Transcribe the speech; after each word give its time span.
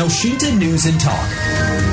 Elshinta 0.00 0.48
News 0.56 0.88
and 0.88 0.96
Talk. 0.96 1.28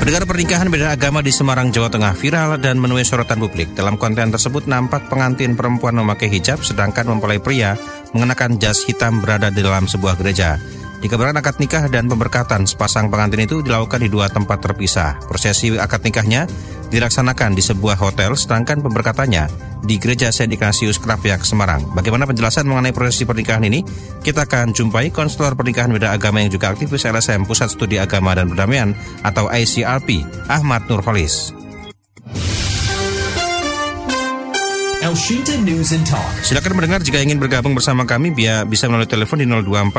Pendengar 0.00 0.24
pernikahan 0.24 0.72
beda 0.72 0.96
agama 0.96 1.20
di 1.20 1.28
Semarang, 1.28 1.68
Jawa 1.68 1.92
Tengah 1.92 2.16
viral 2.16 2.56
dan 2.56 2.80
menuai 2.80 3.04
sorotan 3.04 3.36
publik. 3.36 3.76
Dalam 3.76 4.00
konten 4.00 4.32
tersebut 4.32 4.64
nampak 4.64 5.12
pengantin 5.12 5.52
perempuan 5.52 5.92
memakai 5.92 6.32
hijab 6.32 6.64
sedangkan 6.64 7.04
mempelai 7.04 7.36
pria 7.36 7.76
mengenakan 8.16 8.56
jas 8.56 8.80
hitam 8.88 9.20
berada 9.20 9.52
di 9.52 9.60
dalam 9.60 9.84
sebuah 9.84 10.16
gereja. 10.16 10.56
Dikabarkan 10.98 11.38
akad 11.38 11.62
nikah 11.62 11.86
dan 11.86 12.10
pemberkatan 12.10 12.66
sepasang 12.66 13.06
pengantin 13.06 13.46
itu 13.46 13.62
dilakukan 13.62 14.02
di 14.02 14.10
dua 14.10 14.26
tempat 14.26 14.58
terpisah. 14.58 15.22
Prosesi 15.22 15.78
akad 15.78 16.02
nikahnya 16.02 16.50
dilaksanakan 16.90 17.54
di 17.54 17.62
sebuah 17.62 17.94
hotel, 18.02 18.34
sedangkan 18.34 18.82
pemberkatannya 18.82 19.46
di 19.86 19.94
Gereja 20.00 20.34
Saint 20.34 20.50
Ignatius 20.50 20.98
Krapiak, 20.98 21.46
Semarang. 21.46 21.86
Bagaimana 21.94 22.26
penjelasan 22.26 22.66
mengenai 22.66 22.90
prosesi 22.90 23.22
pernikahan 23.22 23.62
ini? 23.70 23.86
Kita 24.24 24.50
akan 24.50 24.74
jumpai 24.74 25.14
konselor 25.14 25.54
pernikahan 25.54 25.94
beda 25.94 26.10
agama 26.10 26.42
yang 26.42 26.50
juga 26.50 26.74
aktivis 26.74 27.06
LSM 27.06 27.46
Pusat 27.46 27.68
Studi 27.78 27.96
Agama 28.02 28.34
dan 28.34 28.50
Perdamaian 28.50 28.90
atau 29.22 29.46
ICRP, 29.46 30.26
Ahmad 30.50 30.90
Nurholis. 30.90 31.54
Elshinta 35.08 35.56
News 35.64 35.96
and 35.96 36.04
Talk. 36.04 36.20
Silakan 36.44 36.76
mendengar 36.76 37.00
jika 37.00 37.16
ingin 37.16 37.40
bergabung 37.40 37.72
bersama 37.72 38.04
kami 38.04 38.28
biar 38.28 38.68
bisa 38.68 38.92
melalui 38.92 39.08
telepon 39.08 39.40
di 39.40 39.48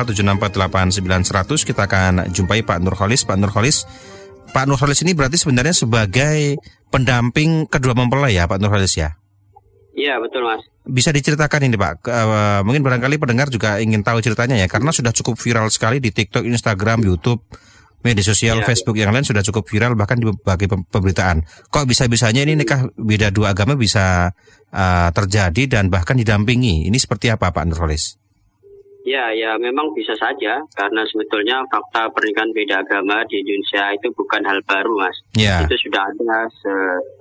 02476489100 0.06 1.66
kita 1.66 1.90
akan 1.90 2.30
jumpai 2.30 2.62
Pak 2.62 2.78
Nurholis. 2.78 3.26
Pak 3.26 3.42
Nurholis, 3.42 3.90
Pak 4.54 4.70
Nurholis 4.70 5.02
ini 5.02 5.18
berarti 5.18 5.42
sebenarnya 5.42 5.74
sebagai 5.74 6.62
pendamping 6.94 7.66
kedua 7.66 7.98
mempelai 7.98 8.38
ya 8.38 8.46
Pak 8.46 8.62
Nurholis 8.62 9.02
ya? 9.02 9.18
Iya 9.98 10.22
betul 10.22 10.46
mas. 10.46 10.62
Bisa 10.86 11.10
diceritakan 11.10 11.66
ini 11.66 11.74
Pak, 11.74 12.06
uh, 12.06 12.62
mungkin 12.62 12.86
barangkali 12.86 13.18
pendengar 13.18 13.50
juga 13.50 13.82
ingin 13.82 14.06
tahu 14.06 14.22
ceritanya 14.22 14.62
ya 14.62 14.70
karena 14.70 14.94
sudah 14.94 15.10
cukup 15.10 15.42
viral 15.42 15.74
sekali 15.74 15.98
di 15.98 16.14
TikTok, 16.14 16.46
Instagram, 16.46 17.02
YouTube, 17.02 17.42
media 18.04 18.24
sosial, 18.24 18.60
Ya, 18.62 18.66
Facebook 18.68 19.00
yang 19.00 19.16
lain 19.16 19.24
sudah 19.24 19.44
cukup 19.44 19.64
viral 19.68 19.96
bahkan 19.96 20.20
di 20.20 20.28
berbagai 20.28 20.68
pem- 20.68 20.88
pemberitaan. 20.88 21.48
Kok 21.72 21.88
bisa-bisanya 21.88 22.44
ini 22.44 22.60
nikah 22.60 22.92
beda 22.96 23.32
dua 23.32 23.56
agama 23.56 23.80
bisa 23.80 24.36
uh, 24.76 25.10
terjadi 25.16 25.80
dan 25.80 25.88
bahkan 25.88 26.20
didampingi? 26.20 26.88
Ini 26.92 26.98
seperti 27.00 27.32
apa 27.32 27.56
Pak 27.56 27.64
Nurholis? 27.68 28.19
Ya 29.08 29.32
ya 29.32 29.56
memang 29.56 29.96
bisa 29.96 30.12
saja 30.20 30.60
karena 30.76 31.02
sebetulnya 31.08 31.64
fakta 31.72 32.12
pernikahan 32.12 32.52
beda 32.52 32.84
agama 32.84 33.24
di 33.32 33.40
Indonesia 33.40 33.96
itu 33.96 34.12
bukan 34.12 34.44
hal 34.44 34.60
baru 34.68 34.92
mas. 35.00 35.16
Ya. 35.40 35.64
Itu 35.64 35.76
sudah 35.88 36.04
ada 36.04 36.44
se, 36.52 36.74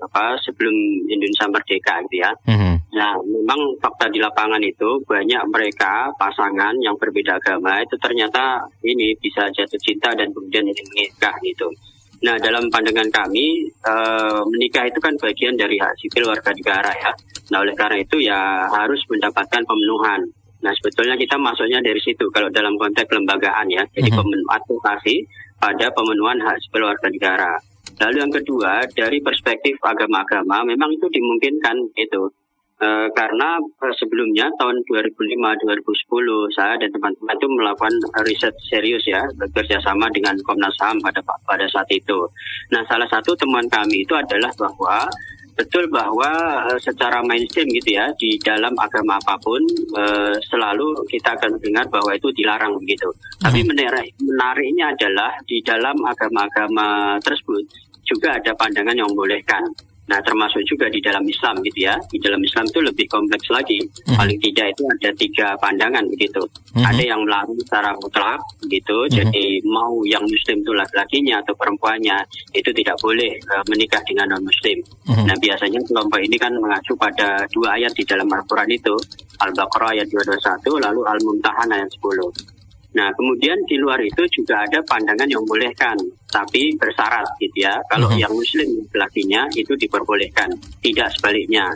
apa 0.03 0.35
sebelum 0.43 0.75
Indonesia 1.07 1.47
merdeka 1.47 2.03
gitu 2.11 2.17
ya. 2.27 2.35
Mhm. 2.51 2.75
Nah 2.99 3.15
memang 3.23 3.61
fakta 3.79 4.11
di 4.11 4.19
lapangan 4.19 4.59
itu 4.59 4.99
banyak 5.07 5.43
mereka 5.55 6.11
pasangan 6.19 6.75
yang 6.83 6.99
berbeda 6.99 7.39
agama 7.39 7.79
itu 7.79 7.95
ternyata 8.03 8.67
ini 8.83 9.15
bisa 9.23 9.47
jatuh 9.55 9.79
cinta 9.79 10.11
dan 10.19 10.35
kemudian 10.35 10.67
menikah 10.67 11.35
gitu. 11.47 11.71
Nah 12.27 12.35
dalam 12.43 12.67
pandangan 12.75 13.07
kami 13.15 13.71
eh, 13.71 14.41
menikah 14.51 14.83
itu 14.91 14.99
kan 14.99 15.15
bagian 15.23 15.55
dari 15.55 15.79
hak 15.79 15.95
sipil 16.03 16.27
warga 16.27 16.51
negara 16.51 16.91
ya. 16.91 17.13
Nah 17.55 17.63
oleh 17.63 17.75
karena 17.79 18.03
itu 18.03 18.19
ya 18.19 18.67
harus 18.67 18.99
mendapatkan 19.07 19.63
pemenuhan. 19.63 20.27
Nah 20.65 20.73
sebetulnya 20.75 21.15
kita 21.15 21.39
masuknya 21.39 21.79
dari 21.79 22.01
situ 22.03 22.27
kalau 22.35 22.51
dalam 22.51 22.75
konteks 22.75 23.07
kelembagaan 23.07 23.67
ya. 23.71 23.83
Jadi 23.95 24.11
Mhm. 24.11 24.19
pemen- 24.19 24.49
advokasi 24.49 25.23
pada 25.59 25.87
pemenuhan 25.95 26.39
hak 26.43 26.59
sipil 26.63 26.87
warga 26.87 27.09
negara. 27.11 27.53
Lalu 27.99 28.17
yang 28.23 28.33
kedua 28.33 28.87
dari 28.95 29.19
perspektif 29.19 29.75
agama-agama 29.83 30.63
memang 30.63 30.95
itu 30.95 31.07
dimungkinkan 31.11 31.77
itu. 31.99 32.31
Eh, 32.79 33.09
karena 33.11 33.59
eh, 33.59 33.95
sebelumnya 33.99 34.47
tahun 34.55 34.87
2005-2010 34.87 36.47
saya 36.55 36.79
dan 36.79 36.87
teman-teman 36.95 37.35
itu 37.35 37.49
melakukan 37.51 37.91
riset 38.23 38.55
serius 38.71 39.03
ya 39.03 39.19
bekerja 39.35 39.83
sama 39.83 40.07
dengan 40.15 40.39
Komnas 40.47 40.79
HAM 40.79 41.03
pada 41.03 41.19
pada 41.43 41.67
saat 41.67 41.91
itu. 41.91 42.23
Nah 42.71 42.79
salah 42.87 43.11
satu 43.11 43.35
teman 43.35 43.67
kami 43.67 44.07
itu 44.07 44.15
adalah 44.15 44.55
bahwa 44.55 45.11
betul 45.59 45.91
bahwa 45.91 46.31
eh, 46.71 46.79
secara 46.79 47.19
mainstream 47.27 47.67
gitu 47.75 47.99
ya 47.99 48.07
di 48.15 48.39
dalam 48.39 48.71
agama 48.79 49.19
apa 49.19 49.35
pun 49.43 49.59
eh, 49.99 50.39
selalu 50.47 51.03
kita 51.11 51.35
akan 51.35 51.59
dengar 51.59 51.85
bahwa 51.91 52.15
itu 52.15 52.31
dilarang 52.39 52.79
begitu. 52.79 53.11
Tapi 53.43 53.67
menarik, 53.67 54.15
menariknya 54.23 54.95
adalah 54.95 55.35
di 55.43 55.59
dalam 55.67 55.99
agama-agama 56.07 57.19
tersebut 57.27 57.67
juga 58.07 58.39
ada 58.39 58.55
pandangan 58.55 58.95
yang 58.95 59.11
membolehkan. 59.11 59.67
Nah, 60.09 60.19
termasuk 60.25 60.65
juga 60.65 60.89
di 60.89 61.05
dalam 61.05 61.21
Islam 61.29 61.61
gitu 61.61 61.85
ya. 61.85 61.95
Di 62.09 62.17
dalam 62.17 62.41
Islam 62.41 62.65
itu 62.65 62.81
lebih 62.81 63.07
kompleks 63.13 63.47
lagi. 63.53 63.77
Mhm. 64.09 64.17
Paling 64.17 64.39
tidak 64.41 64.67
itu 64.73 64.83
ada 64.89 65.11
tiga 65.13 65.47
pandangan 65.61 66.05
begitu. 66.09 66.43
Mhm. 66.73 66.85
Ada 66.85 67.03
yang 67.05 67.21
melarang 67.29 67.53
secara 67.61 67.93
mutlak 68.01 68.41
gitu. 68.73 68.99
Mhm. 69.05 69.13
Jadi 69.13 69.45
mau 69.69 70.01
yang 70.09 70.25
Muslim 70.25 70.65
itu 70.65 70.73
laki-lakinya 70.73 71.45
atau 71.45 71.53
perempuannya 71.53 72.17
itu 72.57 72.71
tidak 72.73 72.97
boleh 73.05 73.37
eh, 73.37 73.65
menikah 73.69 74.01
dengan 74.09 74.33
non 74.33 74.43
Muslim. 74.49 74.81
Mhm. 75.13 75.25
Nah, 75.29 75.37
biasanya 75.37 75.81
kelompok 75.85 76.21
ini 76.25 76.37
kan 76.41 76.53
mengacu 76.57 76.97
pada 76.97 77.45
dua 77.53 77.77
ayat 77.77 77.93
di 77.93 78.05
dalam 78.09 78.27
Al-Quran 78.33 78.73
itu. 78.73 78.97
Al-Baqarah 79.39 79.95
ayat 79.95 80.11
221 80.11 80.83
lalu 80.83 81.07
Al-Mumtahan 81.07 81.71
ayat 81.71 81.87
10. 81.95 82.58
Nah, 82.99 83.15
kemudian 83.15 83.55
di 83.71 83.79
luar 83.79 84.03
itu 84.03 84.27
juga 84.35 84.67
ada 84.67 84.83
pandangan 84.83 85.31
yang 85.31 85.39
membolehkan, 85.47 85.95
tapi 86.35 86.75
bersyarat 86.75 87.31
gitu 87.39 87.63
ya. 87.63 87.79
Kalau 87.87 88.11
Mhm. 88.11 88.19
yang 88.19 88.33
muslim 88.35 88.69
lakinya 88.91 89.47
itu 89.55 89.71
diperbolehkan, 89.79 90.51
tidak 90.83 91.07
sebaliknya. 91.15 91.71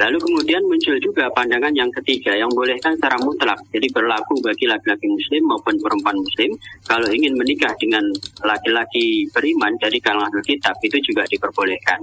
Lalu 0.00 0.16
kemudian 0.16 0.62
muncul 0.64 0.96
juga 1.02 1.28
pandangan 1.36 1.74
yang 1.76 1.90
ketiga 1.92 2.32
yang 2.32 2.48
bolehkan 2.54 2.96
secara 2.96 3.20
mutlak. 3.20 3.58
Jadi 3.68 3.84
berlaku 3.92 4.38
bagi 4.40 4.64
laki-laki 4.64 5.04
muslim 5.10 5.42
maupun 5.44 5.76
perempuan 5.76 6.16
muslim 6.16 6.56
kalau 6.88 7.04
ingin 7.12 7.36
menikah 7.36 7.74
dengan 7.76 8.00
laki-laki 8.40 9.28
beriman 9.34 9.76
dari 9.76 10.00
kalangan 10.00 10.40
kitab 10.40 10.72
itu 10.86 10.96
juga 11.04 11.28
diperbolehkan. 11.28 12.00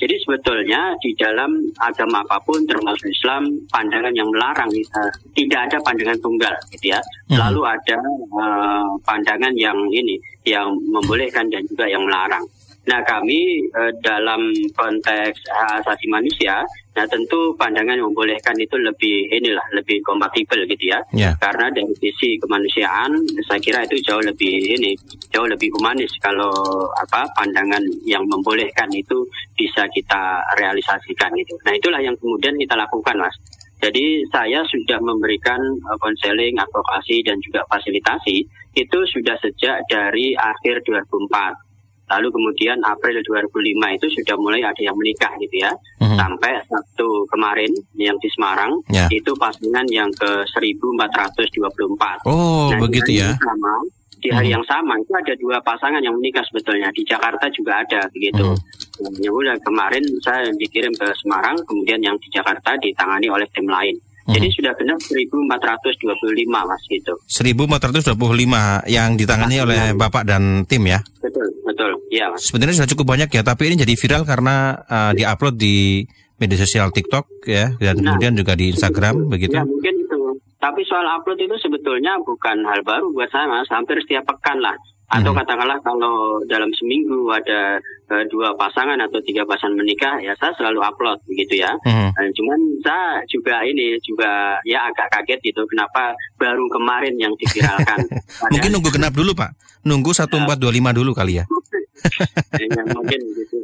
Jadi 0.00 0.16
sebetulnya 0.24 0.96
di 1.04 1.12
dalam 1.12 1.60
agama 1.76 2.24
apa 2.24 2.40
pun 2.40 2.64
termasuk 2.64 3.12
Islam 3.12 3.52
pandangan 3.68 4.16
yang 4.16 4.32
melarang 4.32 4.72
eh, 4.72 5.12
tidak 5.36 5.68
ada 5.68 5.76
pandangan 5.84 6.16
tunggal 6.24 6.54
gitu 6.72 6.96
ya. 6.96 7.00
Mhm. 7.28 7.36
Selalu 7.36 7.60
ada 7.68 7.98
eh, 8.40 8.88
pandangan 9.04 9.52
yang 9.60 9.76
ini 9.92 10.16
yang 10.48 10.72
membolehkan 10.88 11.52
dan 11.52 11.60
juga 11.68 11.84
yang 11.84 12.00
melarang. 12.08 12.42
Nah 12.88 13.04
kami 13.04 13.60
eh, 13.68 13.92
dalam 14.00 14.40
konteks 14.72 15.36
hak 15.52 15.84
asasi 15.84 16.08
manusia, 16.08 16.64
nah 16.96 17.04
tentu 17.04 17.52
pandangan 17.60 17.92
yang 17.92 18.08
membolehkan 18.08 18.56
itu 18.56 18.72
lebih 18.80 19.28
inilah 19.28 19.64
lebih 19.76 20.00
kompatibel 20.00 20.64
gitu 20.64 20.88
ya. 20.88 20.98
Ya. 21.12 21.36
Karena 21.36 21.68
dari 21.68 21.92
sisi 22.00 22.40
kemanusiaan, 22.40 23.12
saya 23.44 23.60
kira 23.60 23.84
itu 23.84 24.00
jauh 24.00 24.24
lebih 24.24 24.80
ini, 24.80 24.96
jauh 25.28 25.44
lebih 25.44 25.68
humanis 25.76 26.08
kalau 26.24 26.52
apa 26.96 27.28
pandangan 27.36 27.84
yang 28.08 28.24
membolehkan 28.24 28.88
itu 28.96 29.28
bisa 29.52 29.84
kita 29.92 30.40
realisasikan 30.56 31.36
itu. 31.36 31.52
Nah 31.68 31.76
itulah 31.76 32.00
yang 32.00 32.16
kemudian 32.16 32.56
kita 32.56 32.80
lakukan, 32.80 33.20
mas. 33.20 33.36
Jadi 33.80 34.28
saya 34.32 34.64
sudah 34.64 35.00
memberikan 35.04 35.60
eh, 35.60 35.98
konseling, 36.00 36.56
advokasi 36.56 37.20
dan 37.28 37.36
juga 37.44 37.60
fasilitasi 37.68 38.40
itu 38.72 38.98
sudah 39.12 39.36
sejak 39.44 39.84
dari 39.92 40.32
akhir 40.32 40.80
2004. 40.88 41.69
Lalu 42.10 42.28
kemudian 42.34 42.76
April 42.82 43.22
2005 43.22 43.94
itu 43.94 44.06
sudah 44.18 44.34
mulai 44.34 44.60
ada 44.60 44.82
yang 44.82 44.98
menikah 44.98 45.30
gitu 45.38 45.62
ya. 45.62 45.70
Mhm. 46.02 46.18
Sampai 46.18 46.58
Sabtu 46.66 47.08
kemarin 47.30 47.70
yang 47.94 48.18
di 48.18 48.28
Semarang 48.34 48.82
Ya. 48.90 49.06
itu 49.08 49.30
pasangan 49.38 49.86
yang 49.86 50.10
ke 50.12 50.42
1424. 50.50 52.18
Oh, 52.26 52.68
Nah, 52.74 52.78
begitu 52.82 53.22
ya. 53.22 53.30
sama, 53.38 53.74
di 54.20 54.28
hari 54.28 54.50
Mhm. 54.50 54.54
yang 54.58 54.64
sama 54.66 54.98
itu 54.98 55.12
ada 55.14 55.32
dua 55.38 55.56
pasangan 55.62 56.02
yang 56.02 56.12
menikah 56.18 56.44
sebetulnya 56.44 56.90
di 56.92 57.06
Jakarta 57.06 57.46
juga 57.54 57.80
ada 57.80 58.04
begitu. 58.10 58.52
Nah, 59.00 59.10
Ya 59.16 59.32
udah 59.32 59.56
kemarin 59.64 60.04
saya 60.20 60.44
dikirim 60.52 60.92
ke 60.92 61.08
Semarang, 61.24 61.56
kemudian 61.64 62.04
yang 62.04 62.16
di 62.20 62.28
Jakarta 62.28 62.76
ditangani 62.76 63.32
oleh 63.32 63.48
tim 63.48 63.64
lain. 63.64 63.96
Jadi 64.30 64.46
Mhm. 64.46 64.54
sudah 64.54 64.72
genap 64.74 65.00
1425 65.00 66.62
mas 66.62 66.82
gitu. 66.86 67.12
1425 67.26 68.56
yang 68.86 69.14
ditangani 69.14 69.56
oleh 69.58 69.80
Bapak 69.92 70.24
dan 70.24 70.64
tim 70.64 70.82
ya. 70.84 71.00
Betul, 71.18 71.46
betul. 71.62 71.90
Iya 72.08 72.30
mas. 72.30 72.46
Sebenarnya 72.46 72.74
sudah 72.78 72.90
cukup 72.90 73.06
banyak 73.08 73.28
ya, 73.28 73.42
tapi 73.42 73.68
ini 73.68 73.76
jadi 73.76 73.92
viral 73.92 74.22
karena 74.22 74.56
uh, 74.80 75.12
diupload 75.12 75.54
di 75.54 76.06
media 76.36 76.56
sosial 76.56 76.88
TikTok 76.88 77.44
ya 77.44 77.74
dan 77.76 77.98
Nah. 77.98 78.14
kemudian 78.14 78.32
juga 78.32 78.54
di 78.54 78.70
Instagram 78.70 79.28
begitu. 79.28 79.52
Ya 79.52 79.62
mungkin 79.62 79.94
itu. 79.98 80.18
Tapi 80.56 80.80
soal 80.84 81.08
upload 81.10 81.36
itu 81.38 81.56
sebetulnya 81.58 82.16
bukan 82.20 82.64
hal 82.64 82.80
baru 82.80 83.10
buat 83.10 83.28
saya 83.28 83.44
mas. 83.46 83.68
Hampir 83.68 83.96
setiap 83.98 84.24
pekan 84.26 84.60
lah. 84.60 84.76
Atau 85.10 85.34
Mhm. 85.34 85.38
katakanlah 85.42 85.78
kalau 85.82 86.38
dalam 86.46 86.70
seminggu 86.78 87.26
ada 87.34 87.82
eh, 88.10 88.26
dua 88.26 88.54
pasangan 88.58 88.98
atau 88.98 89.22
tiga 89.22 89.46
pasangan 89.46 89.78
menikah, 89.78 90.18
ya 90.18 90.34
saya 90.34 90.50
selalu 90.58 90.82
upload 90.82 91.18
begitu 91.30 91.62
ya. 91.62 91.74
Mhm. 91.86 92.10
Eh, 92.14 92.30
cuman 92.34 92.58
saya 92.82 93.22
juga 93.30 93.62
ini 93.62 93.98
juga 94.02 94.58
ya 94.66 94.86
agak 94.90 95.14
kaget 95.14 95.38
gitu 95.50 95.62
kenapa 95.70 96.14
baru 96.34 96.66
kemarin 96.70 97.14
yang 97.18 97.34
diviralkan. 97.38 98.02
Mungkin 98.54 98.70
nunggu 98.74 98.90
genap 98.94 99.14
dulu 99.14 99.34
Pak. 99.34 99.50
Nunggu 99.86 100.10
1425 100.14 100.90
dulu 100.94 101.14
kali 101.14 101.38
ya. 101.42 101.46
Ya, 102.56 102.82
mungkin 102.96 103.20
gitu. 103.36 103.60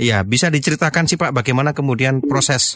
Iya, 0.00 0.24
bisa 0.24 0.48
diceritakan 0.48 1.04
sih 1.04 1.20
Pak 1.20 1.36
bagaimana 1.36 1.76
kemudian 1.76 2.24
proses 2.24 2.72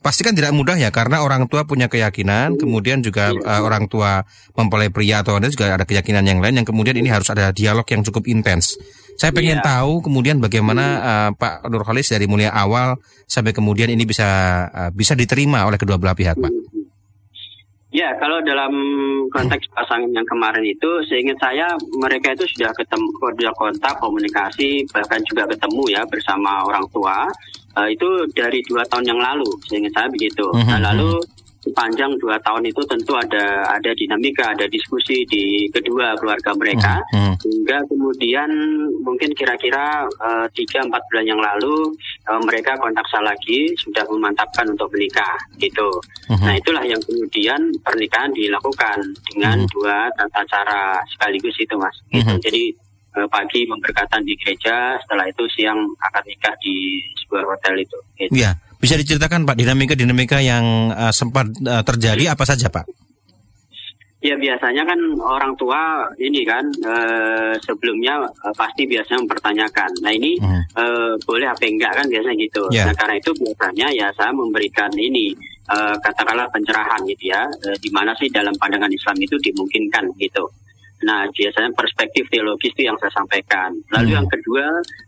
eh, 0.00 0.02
pastikan 0.02 0.32
tidak 0.32 0.56
mudah 0.56 0.80
ya 0.80 0.88
karena 0.88 1.20
orang 1.20 1.44
tua 1.44 1.68
punya 1.68 1.92
keyakinan, 1.92 2.56
kemudian 2.56 3.04
juga 3.04 3.36
uh, 3.36 3.60
orang 3.60 3.84
tua 3.84 4.24
mempelai 4.56 4.88
pria 4.88 5.20
atau 5.20 5.36
wanita 5.36 5.52
juga 5.52 5.76
ada 5.76 5.84
keyakinan 5.84 6.24
yang 6.24 6.40
lain 6.40 6.56
yang 6.56 6.66
kemudian 6.66 6.96
ini 6.96 7.12
harus 7.12 7.28
ada 7.28 7.52
dialog 7.52 7.84
yang 7.84 8.00
cukup 8.00 8.24
intens. 8.24 8.80
Saya 9.20 9.36
pengen 9.36 9.60
Iya. 9.60 9.84
tahu 9.84 10.00
kemudian 10.00 10.40
bagaimana 10.40 10.84
uh, 11.04 11.30
Pak 11.36 11.68
Nurholis 11.68 12.08
dari 12.08 12.24
mulai 12.24 12.48
awal 12.48 12.96
sampai 13.28 13.52
kemudian 13.52 13.92
ini 13.92 14.08
bisa 14.08 14.24
uh, 14.72 14.90
bisa 14.96 15.12
diterima 15.12 15.68
oleh 15.68 15.76
kedua 15.76 16.00
belah 16.00 16.16
pihak, 16.16 16.40
Pak. 16.40 16.69
Ya, 17.90 18.14
kalau 18.22 18.38
dalam 18.46 18.70
konteks 19.34 19.66
pasangan 19.74 20.14
yang 20.14 20.22
kemarin 20.22 20.62
itu, 20.62 20.86
seingat 21.10 21.34
saya 21.42 21.74
mereka 21.98 22.38
itu 22.38 22.46
sudah 22.54 22.70
ketemu, 22.78 23.10
sudah 23.18 23.54
kontak, 23.58 23.98
komunikasi, 23.98 24.86
bahkan 24.94 25.18
juga 25.26 25.50
ketemu 25.50 25.82
ya 25.90 26.06
bersama 26.06 26.62
orang 26.70 26.86
tua. 26.94 27.26
Eh, 27.82 27.98
itu 27.98 28.06
dari 28.30 28.62
dua 28.70 28.86
tahun 28.86 29.10
yang 29.10 29.18
lalu, 29.18 29.50
seingat 29.66 29.90
saya 29.90 30.06
begitu. 30.06 30.46
Mhm, 30.54 30.70
Nah, 30.70 30.80
lalu 30.94 31.18
sepanjang 31.70 32.12
dua 32.18 32.36
tahun 32.42 32.66
itu 32.66 32.82
tentu 32.84 33.14
ada 33.14 33.64
ada 33.70 33.90
dinamika, 33.94 34.50
ada 34.52 34.66
diskusi 34.66 35.22
di 35.30 35.70
kedua 35.70 36.18
keluarga 36.18 36.50
mereka. 36.58 36.98
Mhm. 37.14 37.34
Hingga 37.40 37.78
kemudian 37.88 38.50
mungkin 39.00 39.30
kira-kira 39.32 40.04
eh, 40.04 40.46
tiga 40.52 40.82
empat 40.84 41.02
bulan 41.08 41.26
yang 41.30 41.40
lalu 41.40 41.94
eh, 42.26 42.40
mereka 42.42 42.74
kontak 42.76 43.06
saya 43.08 43.30
lagi 43.32 43.70
sudah 43.78 44.04
memantapkan 44.10 44.66
untuk 44.68 44.90
menikah 44.92 45.38
gitu. 45.56 45.88
Mhm. 46.28 46.44
Nah 46.44 46.54
itulah 46.58 46.84
yang 46.84 47.00
kemudian 47.00 47.60
pernikahan 47.80 48.34
dilakukan 48.34 48.98
dengan 49.32 49.62
Mhm. 49.64 49.70
dua 49.72 50.10
tata 50.18 50.42
cara 50.50 50.98
sekaligus 51.08 51.54
itu 51.62 51.74
mas. 51.78 51.94
Gitu. 52.10 52.26
Mhm. 52.26 52.42
Jadi 52.42 52.64
pagi 53.10 53.66
pemberkatan 53.66 54.22
di 54.22 54.38
gereja, 54.38 54.94
setelah 55.02 55.26
itu 55.26 55.42
siang 55.50 55.78
akad 55.98 56.22
nikah 56.26 56.54
di 56.62 57.02
sebuah 57.24 57.42
hotel 57.42 57.74
itu. 57.82 57.98
Gitu. 58.14 58.32
Ya, 58.38 58.54
bisa 58.78 58.94
diceritakan 58.94 59.44
Pak 59.46 59.58
dinamika-dinamika 59.58 60.38
yang 60.38 60.94
uh, 60.94 61.10
sempat 61.10 61.50
uh, 61.66 61.82
terjadi 61.82 62.32
apa 62.32 62.46
saja, 62.46 62.70
Pak? 62.70 62.86
Ya 64.20 64.36
biasanya 64.36 64.84
kan 64.84 65.00
orang 65.16 65.56
tua 65.56 66.04
ini 66.20 66.44
kan 66.44 66.60
eh, 66.60 67.56
sebelumnya 67.64 68.20
eh, 68.20 68.52
pasti 68.52 68.84
biasanya 68.84 69.24
mempertanyakan. 69.24 69.90
Nah 70.04 70.12
ini 70.12 70.36
Mhm. 70.36 70.60
eh, 70.76 71.12
boleh 71.24 71.48
apa 71.48 71.64
enggak 71.64 71.88
kan 71.96 72.04
biasanya 72.04 72.36
gitu. 72.36 72.68
Ya. 72.68 72.84
Nah 72.84 73.00
karena 73.00 73.16
itu 73.16 73.32
biasanya 73.32 73.88
ya 73.96 74.12
saya 74.12 74.28
memberikan 74.36 74.92
ini 74.92 75.32
eh, 75.72 75.96
katakanlah 76.04 76.44
pencerahan 76.52 77.00
gitu 77.08 77.32
ya. 77.32 77.48
Eh, 77.64 77.76
di 77.80 77.88
mana 77.96 78.12
sih 78.20 78.28
dalam 78.28 78.52
pandangan 78.60 78.92
Islam 78.92 79.16
itu 79.24 79.40
dimungkinkan 79.40 80.04
gitu. 80.20 80.44
Nah 81.06 81.24
biasanya 81.32 81.70
perspektif 81.72 82.28
teologis 82.28 82.72
itu 82.76 82.84
yang 82.84 82.96
saya 83.00 83.12
sampaikan. 83.16 83.72
Lalu 83.92 84.08
Hmm. 84.12 84.16
yang 84.20 84.26
kedua 84.28 84.66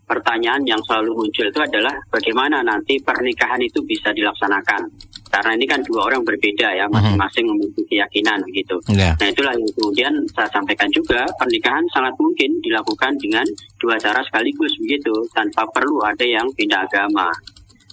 pertanyaan 0.09 0.61
yang 0.65 0.81
selalu 0.85 1.13
muncul 1.13 1.45
itu 1.45 1.59
adalah 1.61 1.93
bagaimana 2.09 2.65
nanti 2.65 2.97
pernikahan 3.01 3.61
itu 3.61 3.81
bisa 3.85 4.09
dilaksanakan. 4.13 4.89
Karena 5.33 5.57
ini 5.57 5.65
kan 5.65 5.81
dua 5.81 6.13
orang 6.13 6.21
berbeda 6.21 6.77
ya, 6.77 6.85
masing-masing 6.93 7.49
memiliki 7.49 7.81
keyakinan 7.89 8.37
gitu. 8.53 8.77
Ya. 8.93 9.17
Nah 9.17 9.27
itulah 9.33 9.49
yang 9.57 9.65
kemudian 9.73 10.13
saya 10.29 10.45
sampaikan 10.53 10.85
juga 10.93 11.25
pernikahan 11.41 11.81
sangat 11.89 12.13
mungkin 12.21 12.53
dilakukan 12.61 13.17
dengan 13.17 13.41
dua 13.81 13.97
cara 13.97 14.21
sekaligus 14.29 14.77
begitu 14.77 15.09
tanpa 15.33 15.65
perlu 15.73 16.05
ada 16.05 16.21
yang 16.21 16.45
pindah 16.53 16.85
agama. 16.85 17.33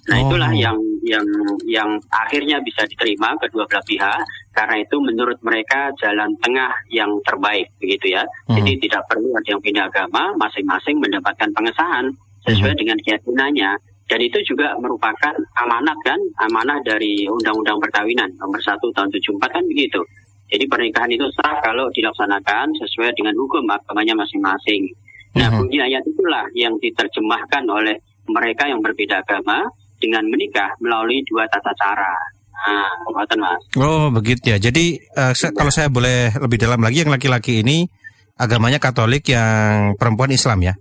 Nah 0.09 0.17
Oh. 0.17 0.23
itulah 0.33 0.53
yang 0.57 0.79
yang 1.05 1.27
yang 1.69 1.91
akhirnya 2.09 2.57
bisa 2.65 2.89
diterima 2.89 3.37
kedua 3.37 3.69
belah 3.69 3.85
pihak 3.85 4.21
karena 4.57 4.81
itu 4.81 4.97
menurut 5.01 5.37
mereka 5.45 5.93
jalan 6.01 6.33
tengah 6.41 6.73
yang 6.89 7.11
terbaik 7.25 7.69
begitu 7.77 8.17
ya. 8.17 8.25
Jadi 8.49 8.81
tidak 8.89 9.05
perlu 9.11 9.33
ada 9.37 9.49
yang 9.49 9.61
pindah 9.61 9.85
agama, 9.93 10.33
masing-masing 10.41 10.97
mendapatkan 11.01 11.51
pengesahan 11.53 12.09
sesuai 12.49 12.75
dengan 12.81 12.97
keyakinannya. 13.05 13.77
Dan 14.11 14.21
itu 14.27 14.43
juga 14.43 14.75
merupakan 14.83 15.39
amanat 15.63 15.95
kan, 16.03 16.19
amanah 16.43 16.83
dari 16.83 17.31
Undang-Undang 17.31 17.79
Perkawinan 17.79 18.35
nomor 18.43 18.59
1 18.59 18.83
tahun 18.91 19.07
74 19.07 19.55
kan 19.55 19.63
begitu. 19.71 20.03
Jadi 20.51 20.67
pernikahan 20.67 21.15
itu 21.15 21.31
sah 21.39 21.63
kalau 21.63 21.87
dilaksanakan 21.95 22.75
sesuai 22.75 23.15
dengan 23.15 23.39
hukum 23.39 23.63
agamanya 23.71 24.19
masing-masing. 24.19 24.91
Nah, 25.39 25.47
bunyi 25.55 25.79
ayat 25.79 26.03
itulah 26.03 26.43
yang 26.59 26.75
diterjemahkan 26.83 27.63
oleh 27.71 28.03
mereka 28.27 28.67
yang 28.67 28.83
berbeda 28.83 29.23
agama 29.23 29.63
dengan 30.01 30.25
menikah 30.27 30.73
melalui 30.81 31.21
dua 31.29 31.45
tata 31.47 31.71
cara. 31.77 32.13
Nah, 32.61 32.93
Mas. 33.41 33.61
Oh 33.77 34.09
begitu 34.11 34.53
ya. 34.53 34.59
Jadi 34.61 34.97
eh, 35.01 35.33
se- 35.33 35.53
kalau 35.53 35.73
saya 35.73 35.89
boleh 35.89 36.35
lebih 36.37 36.61
dalam 36.61 36.81
lagi, 36.81 37.05
yang 37.05 37.13
laki-laki 37.13 37.65
ini 37.65 37.89
agamanya 38.37 38.77
Katolik, 38.77 39.25
yang 39.29 39.97
perempuan 39.97 40.29
Islam 40.29 40.61
ya. 40.61 40.75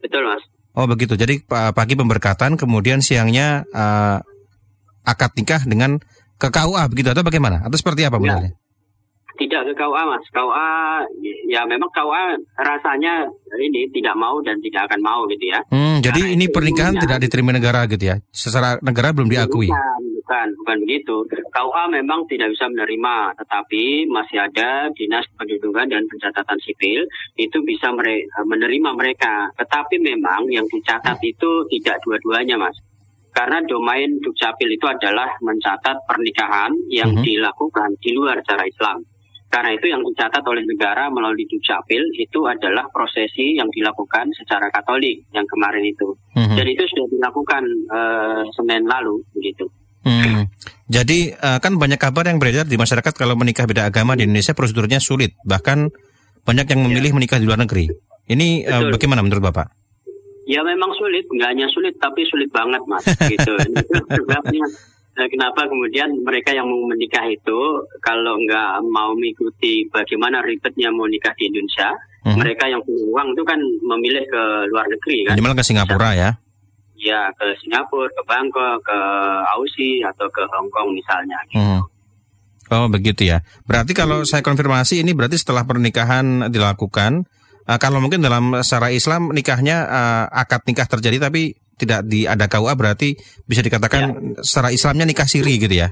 Betul, 0.00 0.28
Mas. 0.28 0.44
Oh 0.76 0.84
begitu. 0.84 1.16
Jadi 1.16 1.40
pa- 1.40 1.72
pagi 1.72 1.96
pemberkatan, 1.96 2.60
kemudian 2.60 3.00
siangnya 3.00 3.64
eh, 3.64 4.18
akad 5.04 5.32
nikah 5.36 5.64
dengan 5.64 5.96
ke 6.36 6.52
KUA 6.52 6.84
begitu 6.92 7.08
atau 7.16 7.24
bagaimana? 7.24 7.64
Atau 7.64 7.80
seperti 7.80 8.04
apa 8.04 8.16
Ya. 8.16 8.20
modelnya? 8.20 8.52
Tidak 9.36 9.68
ke 9.68 9.72
KUA, 9.76 10.02
Mas. 10.08 10.24
KUA, 10.32 10.68
ya 11.52 11.68
memang 11.68 11.92
KUA 11.92 12.40
rasanya 12.56 13.28
ini 13.60 13.84
tidak 13.92 14.16
mau 14.16 14.40
dan 14.40 14.56
tidak 14.64 14.88
akan 14.88 15.00
mau 15.04 15.28
gitu 15.28 15.52
ya. 15.52 15.60
Hmm, 15.68 16.00
jadi 16.00 16.32
ini 16.32 16.48
pernikahan 16.48 16.96
tidak 16.96 17.20
diterima 17.20 17.52
negara 17.52 17.84
gitu 17.84 18.00
ya. 18.00 18.16
Secara 18.32 18.80
negara 18.80 19.12
belum 19.12 19.28
diakui. 19.28 19.68
Bukan, 19.68 20.00
bukan, 20.24 20.48
bukan 20.64 20.76
begitu. 20.88 21.16
KUA 21.52 21.84
memang 21.92 22.24
tidak 22.32 22.48
bisa 22.56 22.64
menerima, 22.72 23.16
tetapi 23.36 24.08
masih 24.08 24.38
ada 24.40 24.88
dinas 24.96 25.28
kependudukan 25.36 25.84
dan 25.84 26.02
pencatatan 26.08 26.58
sipil 26.64 27.04
itu 27.36 27.58
bisa 27.60 27.92
mere- 27.92 28.24
menerima 28.40 28.90
mereka. 28.96 29.52
Tetapi 29.60 30.00
memang 30.00 30.48
yang 30.48 30.64
dicatat 30.64 31.20
itu 31.20 31.68
tidak 31.76 32.00
dua-duanya, 32.08 32.56
mas. 32.56 32.76
Karena 33.36 33.60
domain 33.68 34.16
dukcapil 34.24 34.72
itu 34.72 34.88
adalah 34.88 35.28
mencatat 35.44 36.08
pernikahan 36.08 36.72
yang 36.88 37.12
Mhm. 37.12 37.20
dilakukan 37.20 37.92
di 38.00 38.16
luar 38.16 38.40
cara 38.40 38.64
Islam. 38.64 39.04
Karena 39.46 39.70
itu 39.72 39.86
yang 39.86 40.02
dicatat 40.02 40.42
oleh 40.42 40.66
negara 40.66 41.06
melalui 41.08 41.46
dukcapil 41.46 42.02
itu 42.18 42.40
adalah 42.44 42.90
prosesi 42.90 43.56
yang 43.56 43.70
dilakukan 43.70 44.34
secara 44.34 44.68
Katolik 44.74 45.22
yang 45.30 45.46
kemarin 45.46 45.86
itu. 45.86 46.18
Mhm. 46.34 46.56
Dan 46.58 46.66
itu 46.66 46.82
sudah 46.90 47.06
dilakukan 47.08 47.62
eh, 47.66 48.42
Senin 48.52 48.84
lalu 48.84 49.22
begitu. 49.32 49.70
Hmm. 50.06 50.46
Jadi 50.86 51.34
eh, 51.34 51.58
kan 51.58 51.74
banyak 51.74 51.98
kabar 51.98 52.30
yang 52.30 52.38
beredar 52.38 52.66
di 52.66 52.78
masyarakat 52.78 53.10
kalau 53.10 53.34
menikah 53.34 53.66
beda 53.66 53.90
agama 53.90 54.14
di 54.14 54.22
Indonesia 54.22 54.54
prosedurnya 54.54 55.02
sulit, 55.02 55.34
bahkan 55.42 55.90
banyak 56.46 56.66
yang 56.70 56.80
memilih 56.86 57.10
menikah 57.18 57.42
di 57.42 57.46
luar 57.46 57.58
negeri. 57.58 57.90
Ini 58.26 58.48
eh, 58.66 58.82
bagaimana 58.94 59.22
menurut 59.22 59.42
Bapak? 59.50 59.66
Ya 60.46 60.62
memang 60.62 60.94
sulit, 60.94 61.26
nggak 61.26 61.50
hanya 61.58 61.66
sulit 61.74 61.98
tapi 61.98 62.22
sulit 62.30 62.46
banget 62.54 62.78
mas 62.86 63.02
gitu. 63.02 63.54
Itu 63.66 63.98
sebabnya 64.14 64.62
kenapa 65.16 65.64
kemudian 65.64 66.12
mereka 66.20 66.52
yang 66.52 66.68
mau 66.68 66.84
menikah 66.84 67.24
itu 67.24 67.58
kalau 68.04 68.36
nggak 68.36 68.84
mau 68.92 69.16
mengikuti 69.16 69.88
bagaimana 69.88 70.44
ribetnya 70.44 70.92
mau 70.92 71.08
nikah 71.08 71.32
di 71.40 71.48
Indonesia, 71.48 71.96
Mhm. 72.28 72.36
mereka 72.36 72.68
yang 72.68 72.84
punya 72.84 73.06
uang 73.08 73.28
itu 73.32 73.42
kan 73.48 73.58
memilih 73.86 74.24
ke 74.28 74.42
luar 74.68 74.84
negeri 74.92 75.24
kan. 75.24 75.34
Minimal 75.40 75.56
ke 75.56 75.64
Singapura 75.64 76.10
ya. 76.12 76.30
Ya 76.96 77.30
ke 77.32 77.46
Singapura, 77.62 78.12
ke 78.12 78.22
Bangkok, 78.28 78.82
ke 78.84 78.98
Aussie 79.56 80.04
atau 80.04 80.28
ke 80.28 80.42
Hong 80.52 80.68
Kong 80.68 80.92
misalnya. 80.92 81.38
gitu. 81.48 81.60
Hmm. 81.62 81.80
Oh 82.66 82.90
begitu 82.90 83.30
ya. 83.30 83.46
Berarti 83.64 83.94
kalau 83.94 84.26
saya 84.26 84.42
konfirmasi 84.42 85.06
ini 85.06 85.14
berarti 85.14 85.38
setelah 85.38 85.62
pernikahan 85.62 86.50
dilakukan, 86.50 87.24
eh, 87.62 87.78
kalau 87.78 88.02
mungkin 88.02 88.20
dalam 88.26 88.58
secara 88.66 88.90
Islam 88.90 89.30
nikahnya 89.30 89.76
eh, 89.86 90.24
akad 90.34 90.66
nikah 90.66 90.90
terjadi 90.90 91.30
tapi 91.30 91.54
tidak 91.76 92.08
di 92.08 92.24
ada 92.24 92.48
KUA 92.48 92.72
berarti 92.74 93.12
bisa 93.44 93.60
dikatakan 93.60 94.36
secara 94.40 94.72
Islamnya 94.72 95.04
nikah 95.04 95.28
siri 95.28 95.60
gitu 95.60 95.76
ya. 95.76 95.88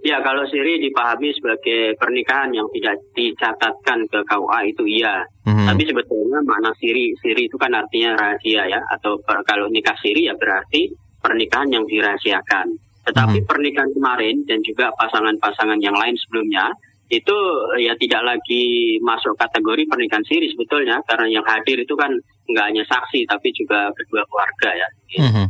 Ya 0.00 0.16
kalau 0.24 0.48
siri 0.48 0.80
dipahami 0.80 1.28
sebagai 1.36 1.92
pernikahan 2.00 2.48
yang 2.56 2.64
tidak 2.72 2.96
dicatatkan 3.12 4.08
ke 4.08 4.18
KUA 4.24 4.58
itu 4.72 4.84
iya. 4.88 5.20
Mhm. 5.44 5.68
Tapi 5.68 5.82
sebetulnya 5.84 6.40
makna 6.48 6.72
siri, 6.80 7.12
siri 7.20 7.44
itu 7.44 7.60
kan 7.60 7.76
artinya 7.76 8.16
rahasia 8.16 8.64
ya. 8.64 8.80
Atau 8.96 9.20
per- 9.20 9.44
kalau 9.44 9.68
nikah 9.68 9.92
siri 10.00 10.24
ya 10.24 10.34
berarti 10.40 10.88
pernikahan 11.20 11.68
yang 11.68 11.84
dirahasiakan. 11.84 12.72
Tetapi 13.04 13.44
pernikahan 13.44 13.92
kemarin 13.92 14.40
dan 14.48 14.64
juga 14.64 14.88
pasangan-pasangan 14.96 15.80
yang 15.84 15.96
lain 15.96 16.16
sebelumnya 16.16 16.72
itu 17.10 17.36
ya 17.82 17.92
tidak 17.98 18.22
lagi 18.22 18.96
masuk 19.02 19.34
kategori 19.34 19.82
pernikahan 19.90 20.22
siri 20.22 20.46
sebetulnya 20.54 21.02
karena 21.04 21.26
yang 21.26 21.44
hadir 21.44 21.82
itu 21.82 21.94
kan 21.98 22.14
nggak 22.46 22.66
hanya 22.70 22.84
saksi 22.86 23.26
tapi 23.26 23.50
juga 23.50 23.90
kedua 23.98 24.22
keluarga 24.30 24.70
ya. 24.72 24.88
Mhm. 25.26 25.46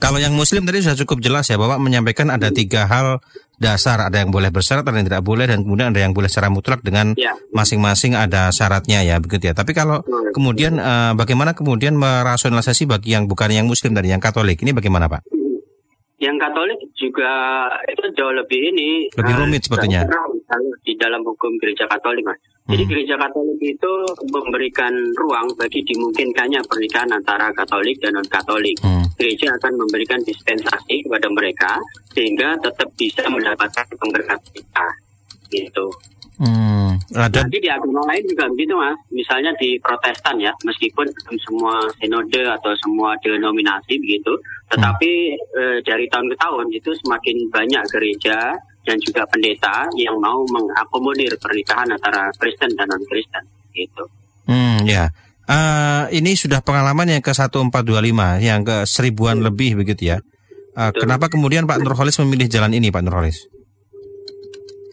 Kalau 0.00 0.18
yang 0.18 0.34
Muslim 0.34 0.64
tadi 0.64 0.80
sudah 0.80 0.98
cukup 1.04 1.20
jelas 1.20 1.44
ya, 1.48 1.60
Bapak 1.60 1.76
menyampaikan 1.76 2.32
ada 2.32 2.48
tiga 2.48 2.88
hal 2.88 3.20
dasar, 3.60 4.00
ada 4.00 4.16
yang 4.16 4.32
boleh 4.32 4.48
bersyarat, 4.50 4.82
ada 4.82 4.96
yang 4.96 5.06
tidak 5.06 5.22
boleh, 5.22 5.44
dan 5.46 5.62
kemudian 5.62 5.92
ada 5.92 6.00
yang 6.00 6.16
boleh 6.16 6.26
secara 6.26 6.48
mutlak 6.50 6.80
dengan 6.80 7.12
Ya. 7.14 7.36
masing-masing 7.54 8.16
ada 8.16 8.50
syaratnya 8.50 9.04
ya, 9.04 9.20
begitu 9.20 9.52
ya. 9.52 9.54
Tapi 9.54 9.76
kalau 9.76 10.02
kemudian 10.32 10.80
eh, 10.80 11.12
bagaimana 11.14 11.52
kemudian 11.52 11.94
merasionalisasi 12.00 12.88
bagi 12.88 13.12
yang 13.14 13.28
bukan 13.28 13.52
yang 13.52 13.68
Muslim 13.68 13.92
dari 13.94 14.10
yang 14.10 14.24
Katolik 14.24 14.58
ini 14.64 14.72
bagaimana 14.72 15.06
Pak? 15.06 15.43
Yang 16.24 16.40
Katolik 16.40 16.80
juga 16.96 17.32
itu 17.84 18.04
jauh 18.16 18.32
lebih 18.32 18.72
ini 18.72 19.12
lebih 19.12 19.34
rumit 19.44 19.60
uh, 19.60 19.64
sepertinya 19.68 20.00
di 20.80 20.96
dalam 20.96 21.20
hukum 21.20 21.52
gereja 21.60 21.84
Katolik 21.84 22.24
mas. 22.24 22.40
Jadi 22.64 22.80
hmm. 22.80 22.90
gereja 22.96 23.14
Katolik 23.20 23.60
itu 23.60 23.92
memberikan 24.32 24.92
ruang 25.20 25.52
bagi 25.60 25.84
dimungkinkannya 25.84 26.64
pernikahan 26.64 27.12
antara 27.12 27.52
Katolik 27.52 28.00
dan 28.00 28.16
non 28.16 28.24
Katolik. 28.24 28.80
Hmm. 28.80 29.04
Gereja 29.20 29.52
akan 29.60 29.84
memberikan 29.84 30.18
dispensasi 30.24 31.04
kepada 31.04 31.28
mereka 31.28 31.76
sehingga 32.16 32.56
tetap 32.64 32.88
bisa 32.96 33.22
mendapatkan 33.28 33.84
pemberkatan 34.00 34.48
kita, 34.50 34.86
gitu. 35.52 35.86
Hmm, 36.34 36.98
ada. 37.14 37.46
Nanti 37.46 37.62
di 37.62 37.70
agama 37.70 38.02
lain 38.10 38.26
juga 38.26 38.50
begitu 38.50 38.74
mas. 38.74 38.98
Misalnya 39.14 39.54
di 39.54 39.78
Protestan 39.78 40.34
ya, 40.42 40.50
meskipun 40.66 41.06
semua 41.38 41.86
sinode 42.02 42.42
atau 42.42 42.74
semua 42.82 43.14
denominasi 43.22 43.94
begitu, 44.02 44.34
tetapi 44.66 45.38
hmm. 45.38 45.54
e, 45.54 45.62
dari 45.86 46.10
tahun 46.10 46.26
ke 46.34 46.36
tahun 46.36 46.66
itu 46.74 46.90
semakin 47.06 47.36
banyak 47.54 47.84
gereja 47.86 48.58
dan 48.82 48.96
juga 48.98 49.22
pendeta 49.30 49.86
yang 49.94 50.18
mau 50.18 50.42
mengakomodir 50.50 51.38
pernikahan 51.38 51.94
antara 51.94 52.34
Kristen 52.34 52.74
dan 52.74 52.90
non 52.90 53.02
Kristen 53.06 53.44
gitu. 53.70 54.04
Hmm, 54.50 54.82
ya. 54.84 55.14
Uh, 55.44 56.08
ini 56.08 56.40
sudah 56.40 56.64
pengalaman 56.64 57.04
yang 57.04 57.22
ke 57.22 57.30
1425, 57.36 58.40
yang 58.40 58.64
ke 58.64 58.88
seribuan 58.88 59.38
hmm. 59.38 59.46
lebih 59.52 59.70
begitu 59.84 60.16
ya. 60.16 60.18
Uh, 60.74 60.90
kenapa 60.90 61.30
kemudian 61.30 61.68
Pak 61.68 61.84
Nurholis 61.84 62.18
memilih 62.18 62.50
jalan 62.50 62.74
ini, 62.74 62.90
Pak 62.90 63.06
Nurholis? 63.06 63.53